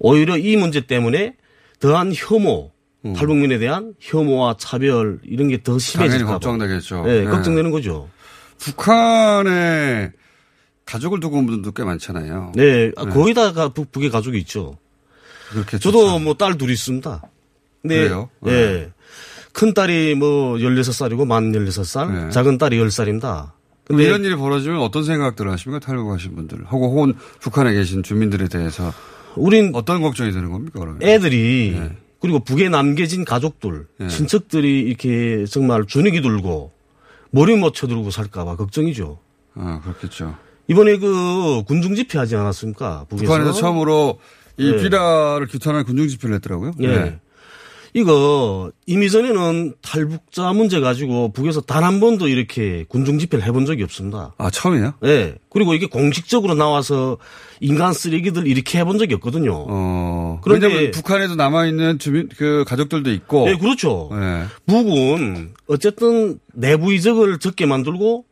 오히려 0.00 0.36
이 0.36 0.56
문제 0.56 0.80
때문에 0.84 1.34
더한 1.78 2.12
혐오, 2.12 2.72
탈북민에 3.04 3.58
대한 3.58 3.94
혐오와 4.00 4.56
차별 4.58 5.20
이런 5.22 5.46
게 5.48 5.62
더 5.62 5.78
심해질까 5.78 6.26
봐. 6.26 6.32
걱정되겠죠. 6.32 7.04
네, 7.06 7.20
네. 7.20 7.30
걱정되는 7.30 7.70
거죠. 7.70 8.08
북한에 8.58 10.10
가족을 10.90 11.20
두고 11.20 11.38
온 11.38 11.46
분들도 11.46 11.72
꽤 11.72 11.84
많잖아요. 11.84 12.52
네, 12.56 12.90
아, 12.96 13.04
거의 13.04 13.32
다가 13.34 13.68
북, 13.68 13.92
북에 13.92 14.08
가족이 14.10 14.38
있죠. 14.38 14.76
그렇게 15.50 15.78
저도 15.78 16.18
뭐 16.18 16.34
딸 16.34 16.56
둘이 16.58 16.72
있습니다. 16.72 17.22
근데 17.82 17.96
그래요? 17.96 18.28
네. 18.40 18.52
예. 18.52 18.92
큰 19.52 19.74
딸이 19.74 20.14
뭐 20.14 20.54
16살이고 20.56 21.26
만 21.26 21.50
16살, 21.52 22.12
네. 22.26 22.30
작은 22.30 22.58
딸이 22.58 22.78
10살입니다. 22.78 23.50
근데 23.84 24.04
이런 24.04 24.24
일이 24.24 24.36
벌어지면 24.36 24.80
어떤 24.80 25.02
생각들을 25.04 25.50
하십니까? 25.50 25.84
탈북하신 25.84 26.36
분들. 26.36 26.64
하고 26.66 26.90
혹은 26.90 27.14
북한에 27.40 27.72
계신 27.74 28.02
주민들에 28.04 28.46
대해서. 28.48 28.92
우린 29.36 29.72
어떤 29.74 30.02
걱정이 30.02 30.30
드는 30.32 30.50
겁니까, 30.52 30.78
그러면? 30.78 31.02
애들이 31.02 31.76
네. 31.78 31.96
그리고 32.20 32.40
북에 32.40 32.68
남겨진 32.68 33.24
가족들, 33.24 33.86
친척들이 34.08 34.80
이렇게 34.82 35.44
정말 35.46 35.84
주눅이 35.86 36.20
들고 36.20 36.70
머리 37.30 37.56
못 37.56 37.74
쳐들고 37.74 38.10
살까봐 38.10 38.56
걱정이죠. 38.56 39.18
아, 39.54 39.80
그렇겠죠. 39.82 40.36
이번에 40.70 40.96
그 40.98 41.62
군중 41.66 41.96
집회 41.96 42.18
하지 42.18 42.36
않았습니까? 42.36 43.06
북에서 43.08 43.24
북한에서 43.24 43.52
처음으로 43.52 44.18
이 44.56 44.70
네. 44.70 44.76
비라를 44.82 45.48
규탄하는 45.48 45.84
군중 45.84 46.06
집회를 46.06 46.36
했더라고요. 46.36 46.72
예. 46.82 47.18
이거 47.92 48.70
이미 48.86 49.10
전에는 49.10 49.74
탈북자 49.82 50.52
문제 50.52 50.78
가지고 50.78 51.32
북에서 51.32 51.60
단 51.60 51.82
한 51.82 51.98
번도 51.98 52.28
이렇게 52.28 52.84
군중 52.88 53.18
집회를 53.18 53.44
해본 53.44 53.66
적이 53.66 53.82
없습니다. 53.82 54.32
아 54.38 54.48
처음이에요? 54.48 54.94
네. 55.02 55.34
그리고 55.48 55.74
이게 55.74 55.86
공식적으로 55.86 56.54
나와서 56.54 57.18
인간 57.58 57.92
쓰레기들 57.92 58.46
이렇게 58.46 58.78
해본 58.78 58.98
적이 58.98 59.14
없거든요. 59.14 59.64
어. 59.68 60.40
그런데- 60.44 60.68
왜냐면 60.68 60.90
북한에도 60.92 61.34
남아 61.34 61.66
있는 61.66 61.98
주민, 61.98 62.28
그 62.36 62.62
가족들도 62.64 63.10
있고. 63.10 63.46
네, 63.46 63.56
그렇죠. 63.58 64.08
네. 64.12 64.44
북은 64.66 65.54
어쨌든 65.66 66.38
내부 66.54 66.92
이적을 66.94 67.40
적게 67.40 67.66
만들고 67.66 68.24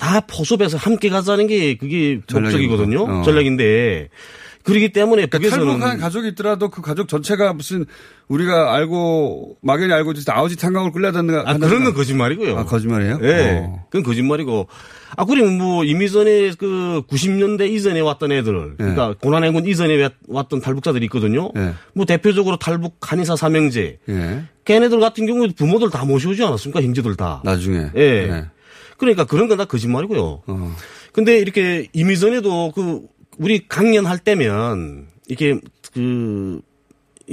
다 0.00 0.20
포섭해서 0.20 0.78
함께 0.78 1.10
가자는 1.10 1.46
게 1.46 1.76
그게 1.76 2.20
목적이거든요. 2.32 3.02
어. 3.04 3.22
전략인데 3.22 4.08
그렇기 4.62 4.92
때문에 4.92 5.26
북에서는 5.26 5.66
탈북한 5.66 5.98
가족이 5.98 6.28
있더라도 6.28 6.70
그 6.70 6.80
가족 6.82 7.06
전체가 7.08 7.52
무슨 7.52 7.84
우리가 8.28 8.74
알고 8.74 9.56
막연히 9.62 9.92
알고 9.92 10.14
때 10.14 10.22
아우지 10.32 10.56
탄광을 10.56 10.92
끌려다는 10.92 11.34
아, 11.46 11.56
그런 11.58 11.84
건 11.84 11.92
거짓말이고요. 11.94 12.56
아, 12.58 12.64
거짓말이에요? 12.64 13.18
예. 13.22 13.60
어. 13.62 13.84
그건 13.90 14.02
거짓말이고. 14.02 14.68
아, 15.16 15.24
그러면 15.24 15.58
뭐, 15.58 15.82
이미 15.84 16.08
전에 16.10 16.52
그 16.58 17.02
90년대 17.10 17.68
이전에 17.70 18.00
왔던 18.00 18.30
애들, 18.32 18.72
예. 18.72 18.76
그러니까 18.76 19.14
고난해군 19.20 19.66
이전에 19.66 20.00
왔- 20.02 20.12
왔던 20.28 20.60
탈북자들이 20.60 21.06
있거든요. 21.06 21.50
예. 21.56 21.72
뭐 21.94 22.04
대표적으로 22.06 22.56
탈북 22.56 22.96
한의사 23.00 23.36
삼형제. 23.36 23.98
예. 24.08 24.42
걔네들 24.64 25.00
같은 25.00 25.26
경우에 25.26 25.48
부모들 25.56 25.90
다 25.90 26.04
모셔오지 26.04 26.42
않았습니까? 26.44 26.80
형제들 26.82 27.16
다. 27.16 27.40
나중에. 27.44 27.90
예. 27.96 28.44
예. 29.08 29.14
그러니까 29.14 29.24
그런 29.24 29.48
건 29.48 29.56
다 29.58 29.64
거짓말이고요. 29.64 30.42
어. 30.46 30.76
근데 31.12 31.38
이렇게 31.38 31.88
이미 31.92 32.18
전에도 32.18 32.70
그 32.74 33.02
우리 33.38 33.66
강연할 33.68 34.18
때면 34.18 35.06
이렇게 35.28 35.58
그 35.92 36.60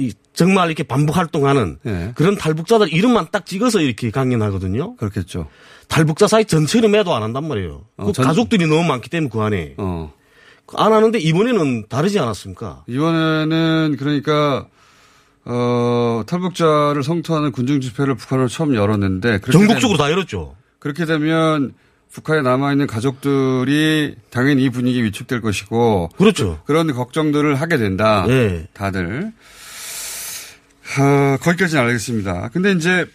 이 0.00 0.12
정말 0.32 0.68
이렇게 0.68 0.84
반복 0.84 1.16
활동하는 1.16 1.78
예. 1.84 2.12
그런 2.14 2.36
탈북자들 2.36 2.92
이름만 2.92 3.26
딱 3.32 3.44
찍어서 3.46 3.80
이렇게 3.80 4.12
강연하거든요. 4.12 4.94
그렇겠죠. 4.94 5.48
탈북자 5.88 6.28
사이 6.28 6.44
전체를 6.44 6.88
매도 6.88 7.12
안 7.16 7.24
한단 7.24 7.48
말이에요. 7.48 7.82
어, 7.96 8.06
그 8.06 8.12
전- 8.12 8.24
가족들이 8.24 8.68
너무 8.68 8.84
많기 8.84 9.10
때문에 9.10 9.28
그 9.28 9.40
안에 9.40 9.74
어. 9.78 10.12
안 10.76 10.92
하는데 10.92 11.18
이번에는 11.18 11.86
다르지 11.88 12.20
않았습니까? 12.20 12.84
이번에는 12.86 13.96
그러니까 13.98 14.68
어, 15.44 16.22
탈북자를 16.28 17.02
성토하는 17.02 17.50
군중 17.50 17.80
집회를 17.80 18.14
북한으로 18.14 18.46
처음 18.46 18.76
열었는데 18.76 19.40
전국적으로 19.50 19.98
다 19.98 20.10
열었죠. 20.12 20.54
그렇게 20.78 21.04
되면 21.04 21.74
북한에 22.10 22.42
남아 22.42 22.72
있는 22.72 22.86
가족들이 22.86 24.16
당연히 24.30 24.64
이 24.64 24.70
분위기에 24.70 25.02
위축될 25.04 25.40
것이고 25.40 26.10
그렇죠. 26.16 26.60
그런 26.64 26.92
걱정들을 26.92 27.54
하게 27.54 27.76
된다. 27.76 28.24
네. 28.26 28.66
다들 28.72 29.32
아, 30.96 31.38
거기까지는 31.40 31.84
알겠습니다. 31.84 32.48
근데 32.52 32.72
이제 32.72 33.06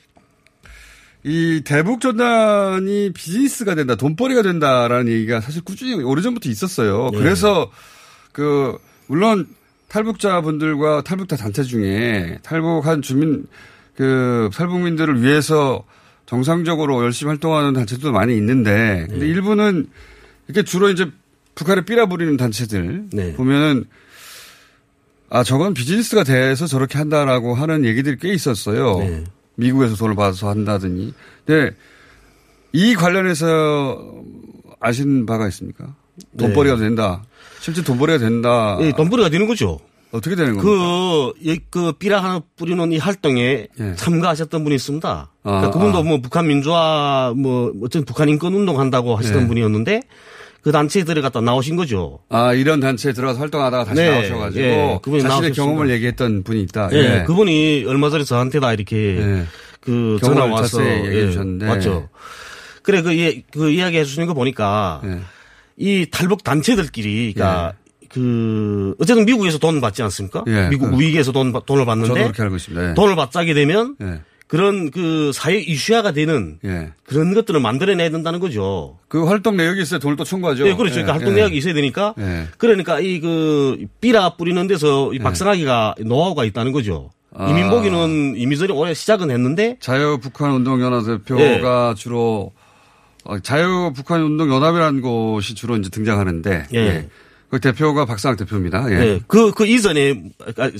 이 1.23 1.61
대북 1.63 2.01
전단이 2.01 3.13
비즈니스가 3.13 3.75
된다, 3.75 3.95
돈벌이가 3.95 4.41
된다라는 4.41 5.11
얘기가 5.11 5.41
사실 5.41 5.63
꾸준히 5.63 5.95
오래전부터 5.95 6.49
있었어요. 6.49 7.09
네. 7.13 7.17
그래서 7.17 7.71
그 8.31 8.77
물론 9.07 9.47
탈북자분들과 9.87 11.03
탈북자 11.03 11.35
단체 11.35 11.63
중에 11.63 12.39
탈북한 12.43 13.01
주민 13.01 13.47
그 13.95 14.49
탈북민들을 14.53 15.21
위해서 15.21 15.83
정상적으로 16.25 17.03
열심히 17.03 17.29
활동하는 17.29 17.73
단체도 17.73 18.11
많이 18.11 18.35
있는데 18.37 19.05
근데 19.09 19.27
일부는 19.27 19.87
이렇게 20.47 20.63
주로 20.63 20.89
이제 20.89 21.09
북한에 21.55 21.85
삐라부리는 21.85 22.37
단체들 22.37 23.09
네. 23.11 23.33
보면은 23.33 23.85
아 25.29 25.43
저건 25.43 25.73
비즈니스가 25.73 26.23
돼서 26.23 26.67
저렇게 26.67 26.97
한다라고 26.97 27.55
하는 27.55 27.85
얘기들이 27.85 28.17
꽤 28.19 28.33
있었어요. 28.33 28.99
네. 28.99 29.23
미국에서 29.55 29.95
돈을 29.95 30.15
받아서 30.15 30.49
한다더니. 30.49 31.13
근데 31.45 31.75
이 32.71 32.95
관련해서 32.95 34.23
아신 34.79 35.25
바가 35.25 35.47
있습니까? 35.49 35.95
돈벌이가 36.37 36.77
된다. 36.77 37.23
실제 37.59 37.83
돈벌이가 37.83 38.19
된다. 38.19 38.77
예, 38.81 38.91
돈벌이가 38.91 39.29
되는 39.29 39.47
거죠. 39.47 39.79
어떻게 40.13 40.35
되는 40.35 40.55
겁니까? 40.55 40.63
그, 40.63 41.33
예, 41.49 41.57
그, 41.69 41.91
삐라 41.93 42.23
하나 42.23 42.41
뿌리는 42.55 42.91
이 42.91 42.97
활동에 42.97 43.67
예. 43.79 43.95
참가하셨던 43.95 44.63
분이 44.63 44.75
있습니다. 44.75 45.31
그러니까 45.41 45.67
아, 45.67 45.71
그분도 45.71 45.97
아. 45.97 46.03
뭐 46.03 46.21
북한 46.21 46.47
민주화, 46.47 47.33
뭐, 47.35 47.73
어쨌든 47.81 48.05
북한 48.05 48.29
인권 48.29 48.53
운동 48.53 48.79
한다고 48.79 49.15
하시던 49.15 49.43
예. 49.43 49.47
분이었는데 49.47 50.01
그 50.61 50.71
단체에 50.71 51.03
들어갔다 51.03 51.41
나오신 51.41 51.75
거죠. 51.75 52.19
아, 52.29 52.53
이런 52.53 52.79
단체에 52.79 53.11
들어가서 53.11 53.39
활동하다가 53.39 53.83
다시 53.85 54.01
네, 54.01 54.11
나오셔가지고 54.11 54.63
예, 54.63 54.99
그분이 55.01 55.21
자신의 55.23 55.29
나오셨습니다. 55.49 55.55
경험을 55.63 55.89
얘기했던 55.89 56.43
분이 56.43 56.61
있다. 56.61 56.89
예, 56.93 57.23
그분이 57.25 57.83
얼마 57.87 58.09
전에 58.09 58.23
저한테 58.23 58.59
다 58.59 58.71
이렇게 58.71 59.17
예. 59.17 59.43
그 59.81 60.17
전화 60.21 60.45
와서 60.45 60.77
자세히 60.77 61.05
얘기해 61.07 61.21
예, 61.23 61.25
주셨는데. 61.27 61.65
맞죠. 61.65 62.07
그래 62.83 63.01
그, 63.01 63.11
이- 63.13 63.43
그 63.51 63.71
이야기 63.71 63.97
해주시는 63.97 64.27
거 64.27 64.33
보니까 64.33 65.01
예. 65.05 65.19
이 65.75 66.05
탈북 66.11 66.43
단체들끼리 66.43 67.33
그러니까 67.33 67.73
그 68.13 68.95
어쨌든 68.99 69.25
미국에서 69.25 69.57
돈 69.57 69.81
받지 69.81 70.03
않습니까? 70.03 70.43
예, 70.47 70.69
미국 70.69 70.91
그- 70.91 70.95
우익에서 70.95 71.31
돈 71.31 71.51
받- 71.51 71.65
돈을 71.65 71.81
저도 71.81 71.85
받는데 71.89 72.21
그렇게 72.23 72.41
알고 72.43 72.55
있습니다. 72.57 72.89
예. 72.91 72.93
돈을 72.93 73.15
받자게 73.15 73.53
되면 73.53 73.95
예. 74.01 74.21
그런 74.47 74.91
그 74.91 75.31
사회 75.33 75.57
이슈화가 75.57 76.11
되는 76.11 76.59
예. 76.63 76.91
그런 77.05 77.33
것들을 77.33 77.59
만들어내야 77.59 78.11
된다는 78.11 78.39
거죠. 78.39 78.97
그 79.07 79.23
활동 79.25 79.57
내역이 79.57 79.81
있어요. 79.81 79.99
돈을 79.99 80.15
또 80.15 80.23
청구하죠. 80.23 80.67
예, 80.67 80.75
그렇죠. 80.75 80.93
그러니까 80.95 81.13
예, 81.13 81.17
활동 81.17 81.33
예. 81.33 81.37
내역이 81.37 81.57
있어야 81.57 81.73
되니까. 81.73 82.13
예. 82.19 82.47
그러니까 82.59 82.99
이 82.99 83.19
그 83.19 83.85
삐라 83.99 84.35
뿌리는 84.35 84.67
데서 84.67 85.11
이 85.13 85.19
박상하기가 85.19 85.95
노하우가 86.05 86.43
있다는 86.45 86.71
거죠. 86.71 87.09
아. 87.35 87.49
이민복이는 87.49 88.35
이미 88.37 88.55
전에 88.57 88.71
올해 88.73 88.93
시작은 88.93 89.31
했는데 89.31 89.77
자유 89.79 90.19
북한 90.21 90.51
운동 90.51 90.79
연합 90.81 91.03
대표가 91.03 91.95
주로 91.97 92.51
어, 93.23 93.39
자유 93.39 93.91
북한 93.95 94.21
운동 94.21 94.51
연합이라는 94.53 95.01
곳이 95.01 95.55
주로 95.55 95.77
이제 95.77 95.89
등장하는데 95.89 96.65
예. 96.75 97.07
예. 97.53 97.57
그 97.57 97.59
대표가 97.59 98.05
박상학 98.05 98.37
대표입니다. 98.37 98.91
예. 98.91 98.95
예. 98.95 99.19
그, 99.27 99.51
그 99.51 99.65
이전에, 99.65 100.23
아, 100.57 100.71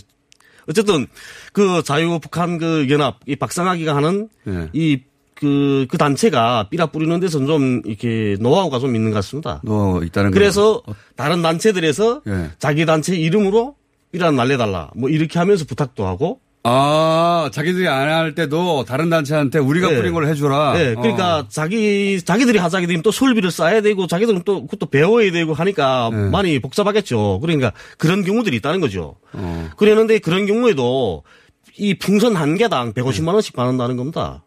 어쨌든 0.68 1.08
그 1.52 1.84
자유 1.84 2.20
북한 2.20 2.58
그 2.58 2.88
연합, 2.90 3.20
이 3.28 3.36
박상하기가 3.36 3.96
하는 3.96 4.30
예. 4.48 4.70
이 4.74 5.02
그, 5.36 5.86
그 5.90 5.98
단체가 5.98 6.70
삐라 6.70 6.88
뿌리는 6.88 7.20
데서 7.20 7.46
좀 7.46 7.82
이렇게 7.86 8.38
노하우가 8.40 8.80
좀 8.80 8.96
있는 8.96 9.12
것 9.12 9.16
같습니다. 9.16 9.62
너 9.64 10.02
있다는 10.04 10.32
그래서 10.32 10.82
다른 11.16 11.42
단체들에서 11.42 12.22
거. 12.22 12.32
예. 12.32 12.52
자기 12.60 12.86
단체 12.86 13.16
이름으로 13.16 13.76
삐라 14.12 14.32
날려달라. 14.32 14.92
뭐 14.96 15.10
이렇게 15.10 15.40
하면서 15.40 15.66
부탁도 15.66 16.06
하고. 16.08 16.40
아, 16.66 17.50
자기들이 17.52 17.88
안 17.90 18.08
할 18.08 18.36
때도 18.36 18.86
다른 18.86 19.10
단체한테 19.10 19.60
우리가 19.60 19.92
예. 19.92 19.96
뿌린 19.98 20.14
걸 20.14 20.28
해주라. 20.28 20.74
네, 20.74 20.96
그러니까 20.96 21.40
어. 21.40 21.48
자기 21.50 22.22
자기들이 22.24 22.58
하자게 22.58 22.88
되면 22.88 23.02
또 23.02 23.12
설비를 23.12 23.52
쌓아야 23.52 23.82
되고 23.82 24.08
자기들은 24.08 24.44
또 24.46 24.66
그것도 24.66 24.90
배워야 24.90 25.32
되고 25.32 25.54
하니까 25.54 26.10
네. 26.12 26.30
많이 26.30 26.60
복잡하겠죠. 26.60 27.40
그러니까 27.42 27.74
그런 27.98 28.24
경우들이 28.24 28.56
있다는 28.58 28.80
거죠. 28.80 29.16
어. 29.34 29.70
그랬는데 29.78 30.20
그런 30.20 30.46
경우에도 30.46 31.24
이 31.78 31.96
풍선 31.96 32.36
한 32.36 32.56
개당 32.56 32.94
150만 32.94 33.34
원씩 33.34 33.56
받는다는 33.56 33.98
겁니다. 33.98 34.44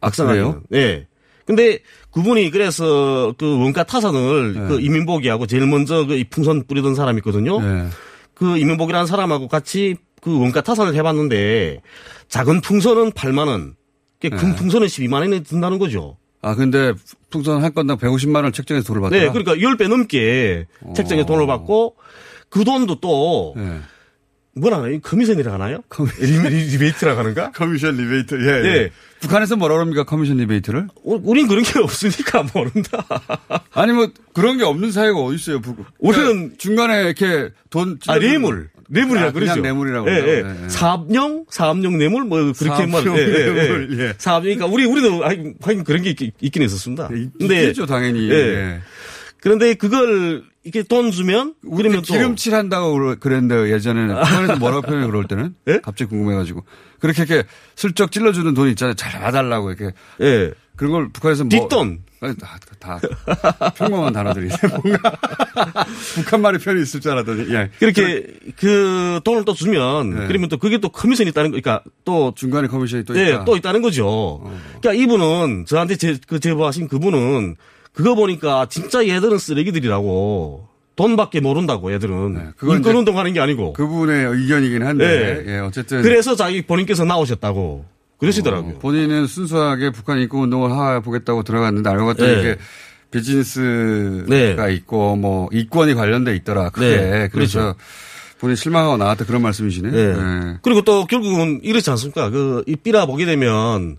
아, 0.00 0.10
그래요? 0.10 0.62
네. 0.68 1.06
근데 1.46 1.78
그분이 2.12 2.50
그래서 2.50 3.32
그 3.38 3.58
원가 3.58 3.82
타산을 3.82 4.52
네. 4.54 4.60
그 4.68 4.80
이민복이하고 4.80 5.46
제일 5.46 5.66
먼저 5.66 6.06
그 6.06 6.14
이 6.16 6.24
풍선 6.24 6.64
뿌리던 6.66 6.94
사람이 6.94 7.18
있거든요. 7.18 7.60
네. 7.60 7.88
그 8.34 8.56
이민복이라는 8.58 9.06
사람하고 9.06 9.48
같이 9.48 9.96
그 10.26 10.40
원가 10.40 10.60
타산을 10.60 10.96
해봤는데 10.96 11.82
작은 12.28 12.60
풍선은 12.60 13.12
8만 13.12 13.46
원, 13.46 13.76
큰 14.20 14.30
네. 14.30 14.56
풍선은 14.56 14.88
12만 14.88 15.20
원이 15.20 15.44
든다는 15.44 15.78
거죠. 15.78 16.16
아, 16.42 16.56
근데 16.56 16.92
풍선 17.30 17.62
한 17.62 17.72
건당 17.72 17.96
150만 17.96 18.42
원 18.42 18.52
책정해서 18.52 18.84
돈을 18.88 19.02
받더라. 19.02 19.22
네, 19.22 19.28
그러니까 19.30 19.54
10배 19.54 19.86
넘게 19.88 20.66
책정에 20.96 21.20
어. 21.22 21.26
돈을 21.26 21.46
받고 21.46 21.94
그 22.48 22.64
돈도 22.64 22.98
또 23.00 23.54
네. 23.56 23.78
뭐라 24.56 24.78
하나요? 24.78 24.98
커미션이라 25.00 25.52
하나요? 25.52 25.82
리- 26.20 26.26
리- 26.48 26.64
리베이트라고 26.72 27.20
하는가? 27.20 27.52
커미션 27.54 27.96
리베이트. 27.96 28.34
예, 28.34 28.68
예. 28.68 28.74
예. 28.82 28.90
북한에서 29.20 29.54
뭐라 29.54 29.74
그럽니까? 29.76 30.02
커미션 30.02 30.38
리베이트를? 30.38 30.88
우- 31.04 31.20
우린 31.22 31.46
그런 31.46 31.62
게 31.62 31.78
없으니까 31.78 32.44
모른다. 32.52 33.06
아니 33.74 33.92
뭐 33.92 34.08
그런 34.32 34.58
게 34.58 34.64
없는 34.64 34.90
사회가 34.90 35.20
어디 35.20 35.36
있어요? 35.36 35.60
북- 35.60 35.84
우리는- 36.02 36.14
그러니까 36.14 36.54
중간에 36.58 37.02
이렇게 37.04 37.50
돈 37.70 38.00
아, 38.08 38.18
뇌물. 38.18 38.70
뇌물이라 38.88 39.26
아, 39.26 39.32
그러죠. 39.32 39.52
그냥 39.52 39.62
뇌물이라고 39.62 40.10
예. 40.10 40.14
예. 40.14 40.26
예, 40.28 40.64
예. 40.64 40.68
사업용, 40.68 41.44
사업용 41.50 41.98
뇌물 41.98 42.24
뭐 42.24 42.52
그렇게 42.52 42.86
말. 42.86 43.02
사업용 43.02 43.14
뇌물, 43.16 43.98
예. 44.00 44.14
사업 44.18 44.42
그러니까 44.42 44.66
우리 44.66 44.84
우리도 44.84 45.24
하긴 45.24 45.84
그런 45.84 46.02
게 46.02 46.10
있, 46.10 46.18
있긴 46.40 46.62
있었습니다. 46.62 47.08
근데 47.08 47.62
있겠죠, 47.62 47.86
당연히. 47.86 48.28
예. 48.30 48.34
예. 48.34 48.80
그런데 49.40 49.74
그걸 49.74 50.44
이렇게 50.66 50.82
돈 50.82 51.12
주면 51.12 51.54
그러면 51.62 52.02
또 52.02 52.12
기름칠 52.12 52.52
한다고 52.52 53.14
그랬는데 53.20 53.72
예전에는 53.72 54.16
북한에서 54.16 54.56
뭐라고 54.58 54.82
표현해 54.82 55.06
그럴 55.06 55.28
때는 55.28 55.54
예? 55.68 55.78
갑자기 55.80 56.08
궁금해가지고 56.08 56.64
그렇게 56.98 57.22
이렇게 57.22 57.48
슬쩍 57.76 58.10
찔러주는 58.10 58.52
돈 58.52 58.68
있잖아요. 58.70 58.94
잘 58.94 59.20
봐달라고 59.20 59.70
이렇게 59.70 59.94
예. 60.22 60.50
그런 60.74 60.90
걸 60.90 61.08
북한에서 61.12 61.44
뭐 61.44 61.50
뒷돈. 61.50 62.00
아니, 62.20 62.36
다, 62.36 62.58
다 62.80 63.00
평범한 63.76 64.12
단어들이 64.12 64.48
뭔가 64.82 65.12
북한 66.16 66.40
말의 66.42 66.58
표현이 66.58 66.82
있을 66.82 67.00
줄 67.00 67.12
알았더니 67.12 67.54
예. 67.54 67.70
그렇게 67.78 68.26
그 68.56 69.20
돈을 69.22 69.44
또 69.44 69.54
주면 69.54 70.18
네. 70.18 70.26
그러면 70.26 70.48
또 70.48 70.56
그게 70.58 70.78
또 70.78 70.88
커미션이 70.88 71.30
있다는 71.30 71.52
거, 71.52 71.60
그러니까 71.60 71.84
또 72.04 72.32
중간에 72.34 72.66
커미션이 72.66 73.04
또 73.04 73.16
예, 73.16 73.28
있다. 73.28 73.44
또 73.44 73.56
있다는 73.56 73.82
거죠. 73.82 74.42
그러니까 74.80 74.94
이분은 74.94 75.66
저한테 75.66 75.94
제, 75.94 76.18
그 76.26 76.40
제보하신 76.40 76.88
그분은 76.88 77.54
그거 77.96 78.14
보니까 78.14 78.66
진짜 78.68 79.06
얘들은 79.08 79.38
쓰레기들이라고 79.38 80.68
돈밖에 80.96 81.40
모른다고 81.40 81.92
얘들은 81.94 82.52
그건 82.56 82.76
인권 82.76 82.94
운동하는 82.94 83.32
게 83.32 83.40
아니고. 83.40 83.72
그분의 83.72 84.26
의견이긴 84.26 84.82
한데 84.82 85.44
예. 85.46 85.54
예, 85.54 85.58
어쨌든 85.60 86.02
그래서 86.02 86.36
자기 86.36 86.60
본인께서 86.60 87.06
나오셨다고 87.06 87.86
그러시더라고요. 88.18 88.74
어, 88.74 88.78
본인은 88.78 89.26
순수하게 89.26 89.92
북한 89.92 90.20
인권 90.20 90.42
운동을 90.42 90.72
하 90.72 91.00
보겠다고 91.00 91.42
들어갔는데 91.42 91.88
알고 91.88 92.04
봤더니 92.04 92.34
네. 92.34 92.40
이게 92.40 92.56
비즈니스가 93.10 94.26
네. 94.28 94.74
있고 94.74 95.16
뭐 95.16 95.48
이권이 95.52 95.94
관련돼 95.94 96.36
있더라. 96.36 96.68
크게 96.68 96.96
네, 96.96 97.28
그래서 97.32 97.60
그렇죠. 97.60 97.78
본인 98.38 98.56
실망하고 98.56 98.98
나왔다 98.98 99.24
그런 99.24 99.40
말씀이시네. 99.40 99.88
예. 99.92 100.06
네. 100.12 100.56
그리고 100.60 100.82
또 100.82 101.06
결국은 101.06 101.60
이렇지 101.62 101.88
않습니까? 101.88 102.28
그, 102.28 102.62
이 102.66 102.76
삐라 102.76 103.06
보게 103.06 103.24
되면 103.24 103.96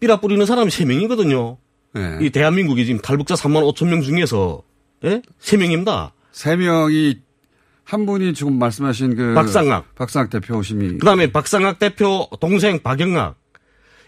삐라 0.00 0.20
뿌리는 0.20 0.44
사람이 0.44 0.72
세 0.72 0.84
명이거든요 0.84 1.56
네. 1.98 2.26
이 2.26 2.30
대한민국이 2.30 2.86
지금 2.86 3.00
탈북자 3.00 3.34
3만 3.34 3.62
5천 3.74 3.88
명 3.88 4.02
중에서 4.02 4.62
예? 5.04 5.22
3명입니다. 5.40 6.12
세 6.32 6.56
명이 6.56 7.18
한 7.84 8.06
분이 8.06 8.34
지금 8.34 8.58
말씀하신 8.58 9.16
그 9.16 9.34
박상학. 9.34 9.94
박상학 9.94 10.30
대표심이 10.30 10.98
그 10.98 11.04
다음에 11.06 11.30
박상학 11.32 11.78
대표 11.78 12.28
동생 12.40 12.78
박영학. 12.80 13.36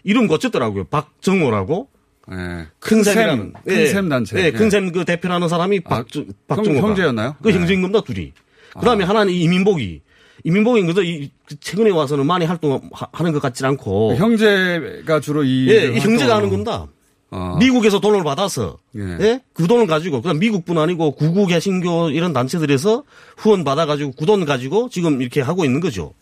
이름 0.03 0.27
고쳤더라고요. 0.27 0.85
박정호라고. 0.85 1.89
예. 2.31 2.67
큰샘이라는. 2.79 3.53
큰샘 3.65 4.09
단체. 4.09 4.43
예, 4.45 4.51
큰샘 4.51 4.91
그 4.91 5.03
대표라는 5.05 5.47
사람이 5.49 5.81
아, 5.85 5.89
박정, 5.89 6.23
형- 6.23 6.31
박정호가. 6.47 6.87
형제였나요? 6.87 7.35
그 7.41 7.49
네. 7.49 7.55
형제인 7.55 7.81
겁니다, 7.81 8.01
둘이. 8.01 8.31
그 8.79 8.85
다음에 8.85 9.03
하나는 9.03 9.33
이민복이. 9.33 10.01
이민복이 10.43 10.83
그저 10.85 11.03
이 11.03 11.29
최근에 11.59 11.89
와서는 11.91 12.25
많이 12.25 12.45
활동하는 12.45 13.31
것 13.33 13.39
같지 13.41 13.65
않고 13.65 14.15
형제가 14.15 15.19
주로 15.19 15.43
이 15.43 15.67
예, 15.69 15.87
이 15.95 15.99
형제가 15.99 16.37
하는 16.37 16.49
겁니다. 16.49 16.87
어. 17.33 17.55
미국에서 17.59 17.99
돈을 18.01 18.23
받아서 18.23 18.77
예. 18.97 19.01
예? 19.21 19.41
그 19.53 19.65
돈을 19.67 19.87
가지고 19.87 20.21
그냥 20.21 20.37
미국뿐 20.39 20.77
아니고 20.77 21.11
구구 21.15 21.47
개신교 21.47 22.09
이런 22.09 22.33
단체들에서 22.33 23.03
후원 23.37 23.63
받아가지고 23.63 24.11
그 24.13 24.25
돈 24.25 24.43
가지고 24.45 24.89
지금 24.89 25.21
이렇게 25.21 25.39
하고 25.41 25.63
있는 25.65 25.79
거죠. 25.79 26.13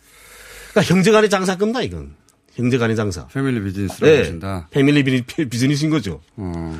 그러니까 0.72 0.93
형제간의 0.93 1.30
장사 1.32 1.57
겁니다 1.57 1.82
이건 1.82 2.14
형제간의 2.53 2.95
장사. 2.95 3.26
패밀리 3.28 3.62
비즈니스라고 3.64 4.14
예, 4.14 4.20
보신다. 4.20 4.68
패밀리 4.70 5.03
비, 5.03 5.24
비즈니스인 5.49 5.89
거죠. 5.89 6.22
어. 6.36 6.80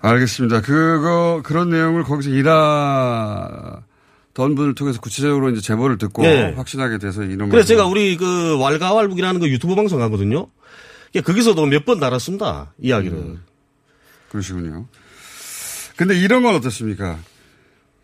알겠습니다. 0.00 0.60
그거 0.60 1.40
그런 1.44 1.70
내용을 1.70 2.04
거기서 2.04 2.30
일하 2.30 3.80
던 4.34 4.54
분을 4.54 4.74
통해서 4.74 5.00
구체적으로 5.00 5.50
이제 5.50 5.60
제보를 5.60 5.98
듣고 5.98 6.24
예. 6.24 6.52
확신하게 6.56 6.98
돼서 6.98 7.22
이런 7.24 7.48
그래서 7.48 7.64
거 7.64 7.68
제가 7.68 7.86
우리 7.86 8.16
그 8.16 8.56
왈가왈북이라는 8.60 9.40
그 9.40 9.48
유튜브 9.48 9.74
방송 9.74 10.00
하거든요. 10.02 10.46
그러니까 11.12 11.32
거기서도 11.32 11.66
몇 11.66 11.84
번 11.84 12.00
달았습니다 12.00 12.72
이야기를. 12.80 13.16
음. 13.16 13.42
그러시군요. 14.30 14.86
근데 15.96 16.18
이런 16.18 16.42
건 16.42 16.54
어떻습니까? 16.54 17.18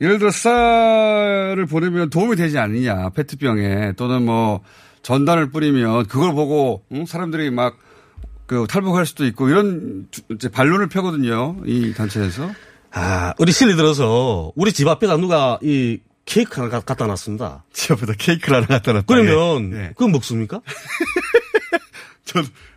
예를 0.01 0.19
들어 0.19 0.31
쌀을 0.31 1.67
보내면 1.67 2.11
도움이 2.11 2.35
되지 2.37 2.59
않느냐 2.59 3.11
페트병에 3.11 3.93
또는 3.97 4.25
뭐 4.25 4.63
전단을 5.03 5.51
뿌리면 5.51 6.07
그걸 6.07 6.35
보고 6.35 6.83
응? 6.93 7.07
사람들이 7.07 7.51
막 7.51 7.77
그 8.47 8.67
탈북할 8.69 9.07
수도 9.07 9.25
있고 9.25 9.49
이런 9.49 10.07
주- 10.11 10.21
이제 10.31 10.51
반론을 10.51 10.89
펴거든요 10.91 11.57
이 11.65 11.95
단체에서 11.95 12.51
아 12.91 13.33
우리 13.39 13.53
실리 13.53 13.75
들어서 13.75 14.53
우리 14.55 14.71
집 14.71 14.87
앞에다 14.87 15.17
누가 15.17 15.59
이 15.63 15.99
케이크 16.27 16.61
하나 16.61 16.69
가- 16.69 16.81
갖다 16.81 17.07
놨습니다. 17.07 17.65
집 17.73 17.93
앞에다 17.93 18.13
케이크를 18.19 18.57
하나 18.57 18.67
갖다 18.67 18.93
놨다. 18.93 19.07
그러면 19.07 19.73
예. 19.73 19.89
그건 19.97 20.13
먹습니까? 20.13 20.61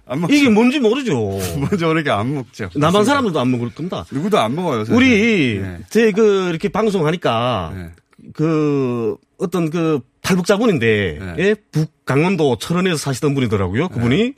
안 0.08 0.22
먹죠. 0.22 0.34
이게 0.34 0.50
뭔지 0.50 0.80
모르죠. 0.80 1.38
먼저 1.60 1.90
오니까 1.90 2.20
안 2.20 2.34
먹죠. 2.34 2.70
남한 2.76 3.06
사람들도 3.06 3.40
안 3.40 3.52
먹을 3.52 3.70
겁니다. 3.74 4.06
누구도 4.12 4.40
안 4.40 4.56
먹어요. 4.56 4.86
사실. 4.86 4.96
우리 4.96 5.60
네. 5.62 5.80
제그 5.90 6.50
이렇게 6.50 6.70
방송하니까 6.70 7.92
그 8.34 9.18
어떤 9.38 9.70
그 9.70 10.00
탈북자분인데 10.22 11.20
네. 11.20 11.36
예? 11.40 11.56
북 11.72 11.92
강원도 12.06 12.58
철원에서 12.58 12.98
사시던 12.98 13.34
분이더라고요. 13.36 13.90
그분이 13.90 14.34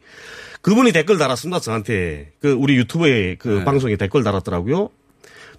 그분이 0.62 0.92
댓글 0.92 1.18
달았습니다. 1.18 1.60
저한테 1.60 2.32
그 2.42 2.52
우리 2.52 2.76
유튜브에 2.76 3.36
그 3.36 3.48
네. 3.60 3.64
방송에 3.66 3.96
댓글 3.96 4.24
달았더라고요. 4.24 4.90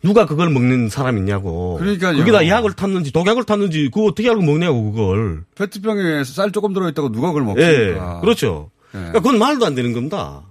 누가 0.02 0.26
그걸 0.26 0.48
먹는 0.50 0.88
사람 0.88 1.18
있냐고. 1.18 1.76
그러니까요. 1.78 2.16
거기다 2.18 2.46
약을 2.48 2.72
탔는지 2.72 3.12
독약을 3.12 3.44
탔는지 3.44 3.90
그거 3.92 4.06
어떻게 4.06 4.28
알고 4.30 4.42
먹냐고 4.42 4.92
그걸. 4.92 5.44
페트병에 5.56 6.24
쌀 6.24 6.52
조금 6.52 6.72
들어있다고 6.72 7.12
누가 7.12 7.32
그걸 7.32 7.42
예, 7.58 7.66
먹습니까? 7.66 8.20
그렇죠. 8.20 8.70
그러니까 8.93 9.20
그건 9.20 9.38
말도 9.38 9.64
안 9.66 9.74
되는 9.74 9.93
겁니다. 9.93 10.43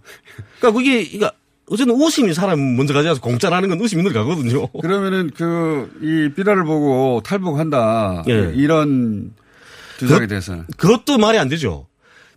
그러니까 0.59 0.77
그게, 0.79 1.03
그러니까 1.05 1.31
어쨌든 1.69 1.99
의심이 2.01 2.33
사람 2.33 2.75
먼저 2.77 2.93
가져와서 2.93 3.21
공짜라는 3.21 3.69
건 3.69 3.79
의심이 3.81 4.01
늘 4.03 4.13
가거든요. 4.13 4.67
그러면은 4.81 5.29
그 5.31 5.89
이 6.01 6.31
삐라를 6.35 6.63
보고 6.63 7.21
탈북한다 7.23 8.23
예. 8.29 8.51
이런 8.55 9.33
주장에 9.99 10.21
그- 10.21 10.27
대해서는 10.27 10.65
그것도 10.77 11.17
말이 11.17 11.37
안 11.37 11.49
되죠. 11.49 11.87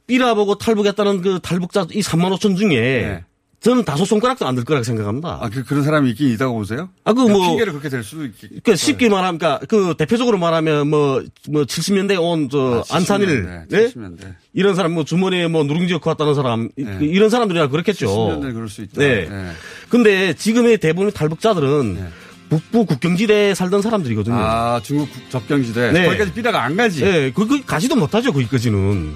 삐라 0.07 0.35
보고 0.35 0.57
탈북했다는 0.57 1.23
그 1.23 1.39
탈북자 1.43 1.87
이 1.93 2.01
3만 2.01 2.37
5천 2.37 2.57
중에 2.59 3.25
저는 3.63 3.85
다섯 3.85 4.05
손가락도 4.05 4.45
안될 4.45 4.65
거라고 4.65 4.83
생각합니다. 4.83 5.39
아, 5.41 5.49
그, 5.49 5.63
그런 5.65 5.85
사람이 5.85 6.11
있긴 6.11 6.31
있다고 6.31 6.55
보세요? 6.55 6.89
아, 7.05 7.13
그 7.13 7.23
그냥 7.23 7.37
뭐- 7.39 7.49
핑계를 7.49 7.73
그렇게 7.73 7.89
될 7.89 8.03
수도 8.03 8.25
있겠 8.25 8.51
그 8.65 8.75
쉽게 8.75 9.09
말하면, 9.09 9.39
그러니까 9.39 9.65
그 9.69 9.95
대표적으로 9.97 10.37
말하면 10.39 10.89
뭐, 10.91 11.23
뭐 11.49 11.63
70년대 11.65 12.21
온 12.21 12.49
저 12.51 12.85
아, 12.91 12.97
안산일, 12.97 13.45
70년대, 13.45 13.69
네? 13.71 13.87
70년대. 13.89 14.35
이런 14.53 14.75
사람 14.75 14.93
뭐 14.95 15.05
주머니에 15.05 15.47
뭐 15.47 15.63
누룽지 15.63 15.93
넣고 15.95 16.11
왔다는 16.11 16.35
사람, 16.35 16.71
이- 16.77 16.83
그 16.85 17.05
이런 17.05 17.31
사람들이야 17.31 17.69
그렇겠죠. 17.69 18.07
70년대 18.09 18.53
그럴 18.53 18.69
수 18.69 18.83
있다. 18.83 18.95
네. 19.01 19.29
네. 19.31 19.51
근데 19.89 20.35
지금의 20.35 20.79
대부분의 20.79 21.13
탈북자들은 21.13 22.09
북부 22.51 22.85
국경지대에 22.85 23.55
살던 23.55 23.81
사람들이거든요. 23.81 24.35
아, 24.37 24.81
중국 24.83 25.09
국- 25.13 25.31
접경지대. 25.31 25.93
네. 25.93 26.07
거기까지 26.07 26.33
삐라가 26.33 26.65
안 26.65 26.77
가지. 26.77 27.03
네, 27.05 27.31
그, 27.33 27.47
그 27.47 27.65
가지도 27.65 27.95
못하죠, 27.95 28.33
거기까지는. 28.33 29.13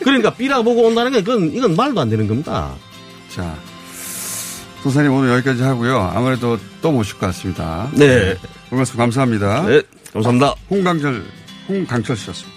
그러니까 0.00 0.30
삐라 0.32 0.62
보고 0.62 0.82
온다는 0.84 1.10
건 1.10 1.20
이건, 1.20 1.52
이건 1.52 1.74
말도 1.74 2.00
안 2.00 2.08
되는 2.08 2.28
겁니다. 2.28 2.72
자. 3.34 3.56
소사님 4.84 5.12
오늘 5.12 5.30
여기까지 5.34 5.62
하고요. 5.62 5.98
아무래도 6.14 6.56
또 6.80 6.92
모실 6.92 7.18
것 7.18 7.26
같습니다. 7.26 7.90
네. 7.94 8.36
오늘 8.70 8.78
말씀 8.78 8.96
감사합니다. 8.96 9.62
네, 9.66 9.82
감사합니다. 10.12 10.54
홍강철, 10.70 11.24
홍강철 11.68 12.16
씨였습니다. 12.16 12.53